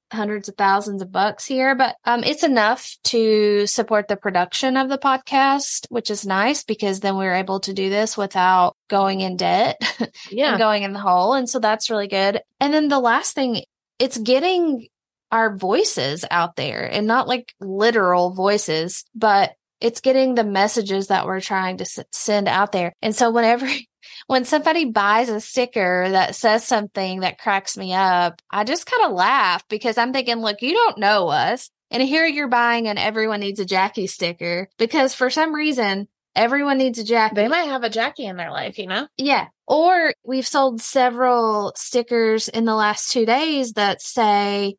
hundreds 0.09 0.47
of 0.47 0.55
thousands 0.55 1.01
of 1.01 1.11
bucks 1.11 1.45
here, 1.45 1.75
but 1.75 1.97
um, 2.05 2.23
it's 2.23 2.43
enough 2.43 2.95
to 3.03 3.67
support 3.67 4.07
the 4.07 4.15
production 4.15 4.77
of 4.77 4.87
the 4.87 4.97
podcast, 4.97 5.85
which 5.89 6.09
is 6.09 6.25
nice 6.25 6.63
because 6.63 7.01
then 7.01 7.17
we're 7.17 7.35
able 7.35 7.59
to 7.59 7.73
do 7.73 7.89
this 7.89 8.15
without 8.15 8.77
going 8.87 9.19
in 9.19 9.35
debt 9.35 9.81
yeah. 10.31 10.51
and 10.51 10.59
going 10.59 10.83
in 10.83 10.93
the 10.93 10.99
hole. 10.99 11.33
And 11.33 11.49
so 11.49 11.59
that's 11.59 11.89
really 11.89 12.07
good. 12.07 12.41
And 12.61 12.73
then 12.73 12.87
the 12.87 12.99
last 12.99 13.35
thing, 13.35 13.63
it's 13.99 14.17
getting 14.17 14.87
our 15.31 15.55
voices 15.55 16.25
out 16.29 16.55
there 16.55 16.89
and 16.91 17.07
not 17.07 17.27
like 17.27 17.53
literal 17.59 18.31
voices, 18.31 19.05
but 19.15 19.55
it's 19.81 20.01
getting 20.01 20.35
the 20.35 20.43
messages 20.43 21.07
that 21.07 21.25
we're 21.25 21.39
trying 21.39 21.77
to 21.77 21.83
s- 21.83 21.99
send 22.11 22.47
out 22.47 22.71
there. 22.71 22.93
And 23.01 23.15
so 23.15 23.31
whenever 23.31 23.67
when 24.27 24.45
somebody 24.45 24.85
buys 24.85 25.29
a 25.29 25.39
sticker 25.39 26.09
that 26.09 26.35
says 26.35 26.65
something 26.65 27.21
that 27.21 27.39
cracks 27.39 27.77
me 27.77 27.93
up, 27.93 28.41
I 28.49 28.63
just 28.63 28.85
kind 28.85 29.05
of 29.05 29.15
laugh 29.15 29.67
because 29.69 29.97
I'm 29.97 30.13
thinking, 30.13 30.37
look, 30.37 30.61
you 30.61 30.73
don't 30.73 30.97
know 30.97 31.29
us. 31.29 31.69
And 31.91 32.03
here 32.03 32.25
you're 32.25 32.47
buying 32.47 32.87
and 32.87 32.99
everyone 32.99 33.39
needs 33.39 33.59
a 33.59 33.65
Jackie 33.65 34.07
sticker 34.07 34.69
because 34.77 35.15
for 35.15 35.29
some 35.29 35.55
reason, 35.55 36.07
everyone 36.35 36.77
needs 36.77 36.99
a 36.99 37.03
Jackie. 37.03 37.35
They 37.35 37.47
might 37.47 37.63
have 37.63 37.83
a 37.83 37.89
Jackie 37.89 38.25
in 38.25 38.37
their 38.37 38.51
life, 38.51 38.77
you 38.77 38.87
know? 38.87 39.07
Yeah. 39.17 39.47
Or 39.67 40.13
we've 40.23 40.47
sold 40.47 40.81
several 40.81 41.73
stickers 41.75 42.47
in 42.47 42.65
the 42.65 42.75
last 42.75 43.11
two 43.11 43.25
days 43.25 43.73
that 43.73 44.01
say, 44.01 44.75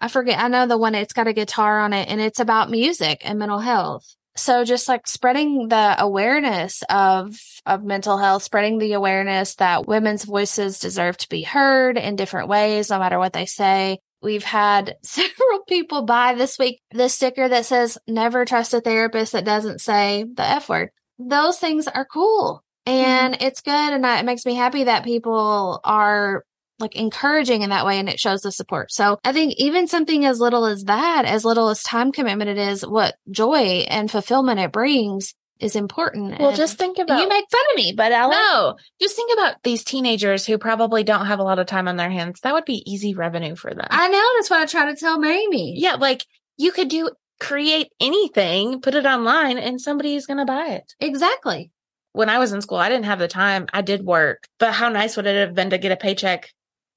I 0.00 0.08
forget, 0.08 0.38
I 0.38 0.48
know 0.48 0.66
the 0.66 0.78
one, 0.78 0.94
it's 0.94 1.12
got 1.12 1.28
a 1.28 1.32
guitar 1.32 1.80
on 1.80 1.92
it 1.92 2.08
and 2.08 2.20
it's 2.20 2.40
about 2.40 2.70
music 2.70 3.20
and 3.24 3.38
mental 3.38 3.58
health. 3.58 4.16
So 4.36 4.64
just 4.64 4.88
like 4.88 5.06
spreading 5.06 5.68
the 5.68 5.96
awareness 5.98 6.82
of 6.88 7.36
of 7.66 7.84
mental 7.84 8.16
health 8.16 8.42
spreading 8.42 8.78
the 8.78 8.94
awareness 8.94 9.56
that 9.56 9.86
women's 9.86 10.24
voices 10.24 10.78
deserve 10.78 11.16
to 11.18 11.28
be 11.28 11.42
heard 11.42 11.98
in 11.98 12.16
different 12.16 12.48
ways 12.48 12.90
no 12.90 12.98
matter 12.98 13.18
what 13.18 13.32
they 13.32 13.46
say. 13.46 13.98
We've 14.22 14.44
had 14.44 14.96
several 15.02 15.64
people 15.68 16.02
buy 16.02 16.34
this 16.34 16.58
week 16.58 16.80
the 16.90 17.08
sticker 17.08 17.48
that 17.48 17.66
says 17.66 17.98
never 18.06 18.44
trust 18.44 18.72
a 18.72 18.80
therapist 18.80 19.32
that 19.32 19.44
doesn't 19.44 19.80
say 19.80 20.24
the 20.32 20.46
f 20.46 20.68
word. 20.68 20.90
Those 21.18 21.58
things 21.58 21.86
are 21.86 22.06
cool 22.06 22.64
and 22.86 23.34
mm-hmm. 23.34 23.44
it's 23.44 23.60
good 23.60 23.92
and 23.92 24.06
it 24.06 24.24
makes 24.24 24.46
me 24.46 24.54
happy 24.54 24.84
that 24.84 25.04
people 25.04 25.80
are 25.84 26.44
like 26.80 26.96
encouraging 26.96 27.62
in 27.62 27.70
that 27.70 27.86
way 27.86 27.98
and 27.98 28.08
it 28.08 28.20
shows 28.20 28.42
the 28.42 28.52
support. 28.52 28.92
So 28.92 29.18
I 29.24 29.32
think 29.32 29.54
even 29.56 29.86
something 29.86 30.24
as 30.24 30.40
little 30.40 30.64
as 30.64 30.84
that, 30.84 31.24
as 31.24 31.44
little 31.44 31.68
as 31.68 31.82
time 31.82 32.12
commitment 32.12 32.50
it 32.50 32.58
is, 32.58 32.86
what 32.86 33.16
joy 33.30 33.84
and 33.88 34.10
fulfillment 34.10 34.60
it 34.60 34.72
brings 34.72 35.34
is 35.60 35.76
important. 35.76 36.38
Well, 36.38 36.48
and 36.48 36.56
just 36.56 36.78
think 36.78 36.98
about 36.98 37.20
you 37.20 37.28
make 37.28 37.44
fun 37.50 37.60
of 37.70 37.76
me, 37.76 37.92
but 37.96 38.12
I 38.12 38.28
no, 38.28 38.76
just 39.00 39.14
think 39.14 39.32
about 39.32 39.62
these 39.62 39.84
teenagers 39.84 40.46
who 40.46 40.58
probably 40.58 41.04
don't 41.04 41.26
have 41.26 41.38
a 41.38 41.44
lot 41.44 41.58
of 41.58 41.66
time 41.66 41.86
on 41.86 41.96
their 41.96 42.10
hands. 42.10 42.40
That 42.40 42.54
would 42.54 42.64
be 42.64 42.82
easy 42.90 43.14
revenue 43.14 43.54
for 43.54 43.72
them. 43.72 43.86
I 43.90 44.08
know 44.08 44.26
that's 44.36 44.50
what 44.50 44.60
I 44.60 44.66
try 44.66 44.86
to 44.90 44.98
tell 44.98 45.18
Mamie. 45.18 45.78
Yeah, 45.78 45.94
like 45.94 46.24
you 46.56 46.72
could 46.72 46.88
do 46.88 47.10
create 47.40 47.88
anything, 48.00 48.80
put 48.80 48.94
it 48.94 49.06
online, 49.06 49.58
and 49.58 49.80
somebody's 49.80 50.26
going 50.26 50.38
to 50.38 50.44
buy 50.44 50.68
it. 50.68 50.94
Exactly. 51.00 51.70
When 52.12 52.28
I 52.28 52.38
was 52.38 52.52
in 52.52 52.60
school, 52.60 52.78
I 52.78 52.88
didn't 52.88 53.04
have 53.04 53.18
the 53.18 53.28
time. 53.28 53.66
I 53.72 53.82
did 53.82 54.04
work, 54.04 54.46
but 54.58 54.72
how 54.72 54.88
nice 54.88 55.16
would 55.16 55.26
it 55.26 55.46
have 55.46 55.54
been 55.54 55.70
to 55.70 55.78
get 55.78 55.92
a 55.92 55.96
paycheck 55.96 56.50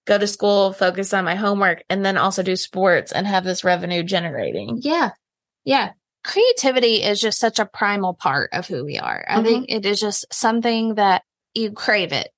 go 0.06 0.18
to 0.18 0.28
school, 0.28 0.74
focus 0.74 1.14
on 1.14 1.26
my 1.26 1.36
homework, 1.36 1.84
and 1.90 2.06
then 2.06 2.18
also 2.18 2.44
do 2.44 2.56
sports 2.56 3.12
and 3.12 3.26
have 3.26 3.44
this 3.44 3.64
revenue 3.64 4.04
generating. 4.04 4.80
Yeah. 4.82 5.12
Yeah. 5.64 5.92
Creativity 6.24 7.04
is 7.04 7.20
just 7.20 7.40
such 7.40 7.60
a 7.60 7.66
primal 7.66 8.14
part 8.14 8.50
of 8.54 8.68
who 8.68 8.86
we 8.86 8.98
are. 8.98 9.26
I 9.28 9.36
mm-hmm. 9.36 9.46
think 9.46 9.66
it 9.70 9.86
is 9.86 10.00
just 10.00 10.26
something 10.34 10.96
that 10.96 11.24
you 11.54 11.72
crave 11.72 12.12
it. 12.12 12.30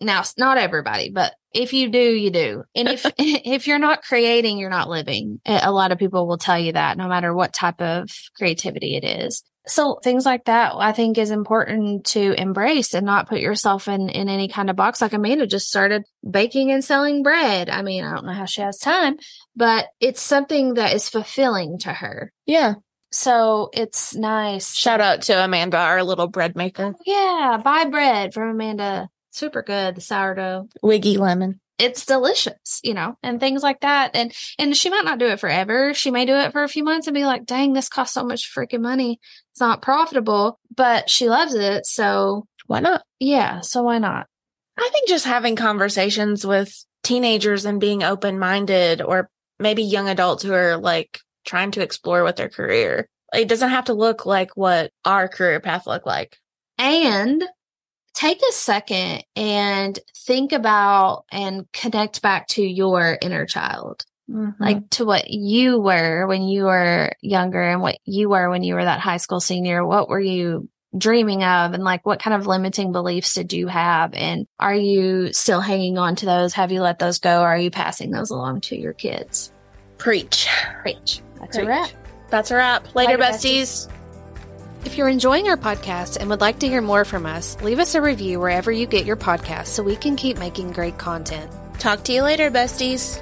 Now, 0.00 0.22
not 0.36 0.58
everybody, 0.58 1.10
but 1.10 1.34
if 1.52 1.72
you 1.72 1.88
do, 1.88 1.98
you 1.98 2.30
do. 2.30 2.64
And 2.74 2.88
if 2.88 3.06
if 3.18 3.66
you're 3.66 3.78
not 3.78 4.02
creating, 4.02 4.58
you're 4.58 4.70
not 4.70 4.88
living. 4.88 5.40
A 5.46 5.72
lot 5.72 5.92
of 5.92 5.98
people 5.98 6.26
will 6.26 6.38
tell 6.38 6.58
you 6.58 6.72
that 6.72 6.98
no 6.98 7.08
matter 7.08 7.34
what 7.34 7.52
type 7.52 7.80
of 7.80 8.10
creativity 8.36 8.96
it 8.96 9.04
is. 9.04 9.42
So 9.66 9.98
things 10.02 10.26
like 10.26 10.44
that, 10.44 10.72
I 10.76 10.92
think 10.92 11.16
is 11.16 11.30
important 11.30 12.06
to 12.06 12.38
embrace 12.38 12.92
and 12.92 13.06
not 13.06 13.28
put 13.28 13.40
yourself 13.40 13.88
in, 13.88 14.10
in 14.10 14.28
any 14.28 14.48
kind 14.48 14.68
of 14.68 14.76
box. 14.76 15.00
Like 15.00 15.14
Amanda 15.14 15.46
just 15.46 15.68
started 15.68 16.04
baking 16.28 16.70
and 16.70 16.84
selling 16.84 17.22
bread. 17.22 17.70
I 17.70 17.82
mean, 17.82 18.04
I 18.04 18.14
don't 18.14 18.26
know 18.26 18.32
how 18.32 18.44
she 18.44 18.60
has 18.60 18.78
time, 18.78 19.16
but 19.56 19.86
it's 20.00 20.20
something 20.20 20.74
that 20.74 20.94
is 20.94 21.08
fulfilling 21.08 21.78
to 21.80 21.92
her. 21.92 22.32
Yeah. 22.44 22.74
So 23.10 23.70
it's 23.72 24.14
nice. 24.14 24.74
Shout 24.74 25.00
out 25.00 25.22
to 25.22 25.44
Amanda, 25.44 25.78
our 25.78 26.02
little 26.02 26.28
bread 26.28 26.56
maker. 26.56 26.94
Yeah. 27.06 27.60
Buy 27.62 27.86
bread 27.86 28.34
from 28.34 28.50
Amanda. 28.50 29.08
Super 29.30 29.62
good. 29.62 29.94
The 29.94 30.00
sourdough. 30.00 30.68
Wiggy 30.82 31.16
lemon 31.16 31.60
it's 31.78 32.06
delicious, 32.06 32.80
you 32.82 32.94
know, 32.94 33.16
and 33.22 33.40
things 33.40 33.62
like 33.62 33.80
that. 33.80 34.12
And 34.14 34.32
and 34.58 34.76
she 34.76 34.90
might 34.90 35.04
not 35.04 35.18
do 35.18 35.26
it 35.26 35.40
forever. 35.40 35.94
She 35.94 36.10
may 36.10 36.24
do 36.24 36.34
it 36.36 36.52
for 36.52 36.62
a 36.62 36.68
few 36.68 36.84
months 36.84 37.06
and 37.06 37.14
be 37.14 37.24
like, 37.24 37.46
dang, 37.46 37.72
this 37.72 37.88
costs 37.88 38.14
so 38.14 38.24
much 38.24 38.52
freaking 38.54 38.80
money. 38.80 39.18
It's 39.52 39.60
not 39.60 39.82
profitable, 39.82 40.60
but 40.74 41.10
she 41.10 41.28
loves 41.28 41.54
it. 41.54 41.86
So 41.86 42.46
why 42.66 42.80
not? 42.80 43.02
Yeah. 43.18 43.60
So 43.60 43.82
why 43.82 43.98
not? 43.98 44.26
I 44.78 44.88
think 44.92 45.08
just 45.08 45.24
having 45.24 45.56
conversations 45.56 46.46
with 46.46 46.84
teenagers 47.02 47.64
and 47.64 47.80
being 47.80 48.02
open 48.02 48.38
minded 48.38 49.02
or 49.02 49.28
maybe 49.58 49.82
young 49.82 50.08
adults 50.08 50.42
who 50.42 50.52
are 50.52 50.76
like 50.76 51.20
trying 51.44 51.70
to 51.72 51.82
explore 51.82 52.24
with 52.24 52.36
their 52.36 52.48
career. 52.48 53.08
It 53.32 53.48
doesn't 53.48 53.70
have 53.70 53.86
to 53.86 53.94
look 53.94 54.26
like 54.26 54.56
what 54.56 54.90
our 55.04 55.28
career 55.28 55.60
path 55.60 55.86
looked 55.86 56.06
like. 56.06 56.38
And 56.78 57.44
take 58.14 58.40
a 58.48 58.52
second 58.52 59.24
and 59.36 59.98
think 60.16 60.52
about 60.52 61.24
and 61.30 61.70
connect 61.72 62.22
back 62.22 62.48
to 62.48 62.62
your 62.62 63.18
inner 63.20 63.44
child. 63.44 64.04
Mm-hmm. 64.30 64.62
Like 64.62 64.90
to 64.90 65.04
what 65.04 65.30
you 65.30 65.80
were 65.80 66.26
when 66.26 66.44
you 66.44 66.64
were 66.64 67.12
younger 67.20 67.60
and 67.60 67.82
what 67.82 67.98
you 68.06 68.30
were 68.30 68.48
when 68.48 68.62
you 68.62 68.74
were 68.74 68.84
that 68.84 69.00
high 69.00 69.18
school 69.18 69.40
senior. 69.40 69.84
What 69.84 70.08
were 70.08 70.20
you 70.20 70.68
dreaming 70.96 71.44
of? 71.44 71.74
And 71.74 71.84
like 71.84 72.06
what 72.06 72.20
kind 72.20 72.34
of 72.34 72.46
limiting 72.46 72.92
beliefs 72.92 73.34
did 73.34 73.52
you 73.52 73.66
have? 73.66 74.14
And 74.14 74.46
are 74.58 74.74
you 74.74 75.32
still 75.32 75.60
hanging 75.60 75.98
on 75.98 76.16
to 76.16 76.26
those? 76.26 76.54
Have 76.54 76.72
you 76.72 76.80
let 76.80 76.98
those 76.98 77.18
go? 77.18 77.42
Or 77.42 77.48
are 77.48 77.58
you 77.58 77.70
passing 77.70 78.10
those 78.10 78.30
along 78.30 78.62
to 78.62 78.76
your 78.78 78.94
kids? 78.94 79.50
Preach. 79.98 80.48
Preach. 80.80 81.20
That's 81.40 81.56
Preach. 81.56 81.66
a 81.66 81.68
wrap. 81.68 81.90
That's 82.30 82.50
a 82.50 82.56
wrap. 82.56 82.94
Later, 82.94 83.18
Later 83.18 83.22
besties. 83.22 83.88
besties. 83.88 83.90
If 84.84 84.98
you're 84.98 85.08
enjoying 85.08 85.48
our 85.48 85.56
podcast 85.56 86.18
and 86.18 86.28
would 86.28 86.42
like 86.42 86.58
to 86.58 86.68
hear 86.68 86.82
more 86.82 87.06
from 87.06 87.24
us, 87.24 87.60
leave 87.62 87.78
us 87.78 87.94
a 87.94 88.02
review 88.02 88.38
wherever 88.38 88.70
you 88.70 88.86
get 88.86 89.06
your 89.06 89.16
podcast 89.16 89.68
so 89.68 89.82
we 89.82 89.96
can 89.96 90.14
keep 90.14 90.38
making 90.38 90.72
great 90.72 90.98
content. 90.98 91.50
Talk 91.78 92.04
to 92.04 92.12
you 92.12 92.22
later, 92.22 92.50
besties. 92.50 93.18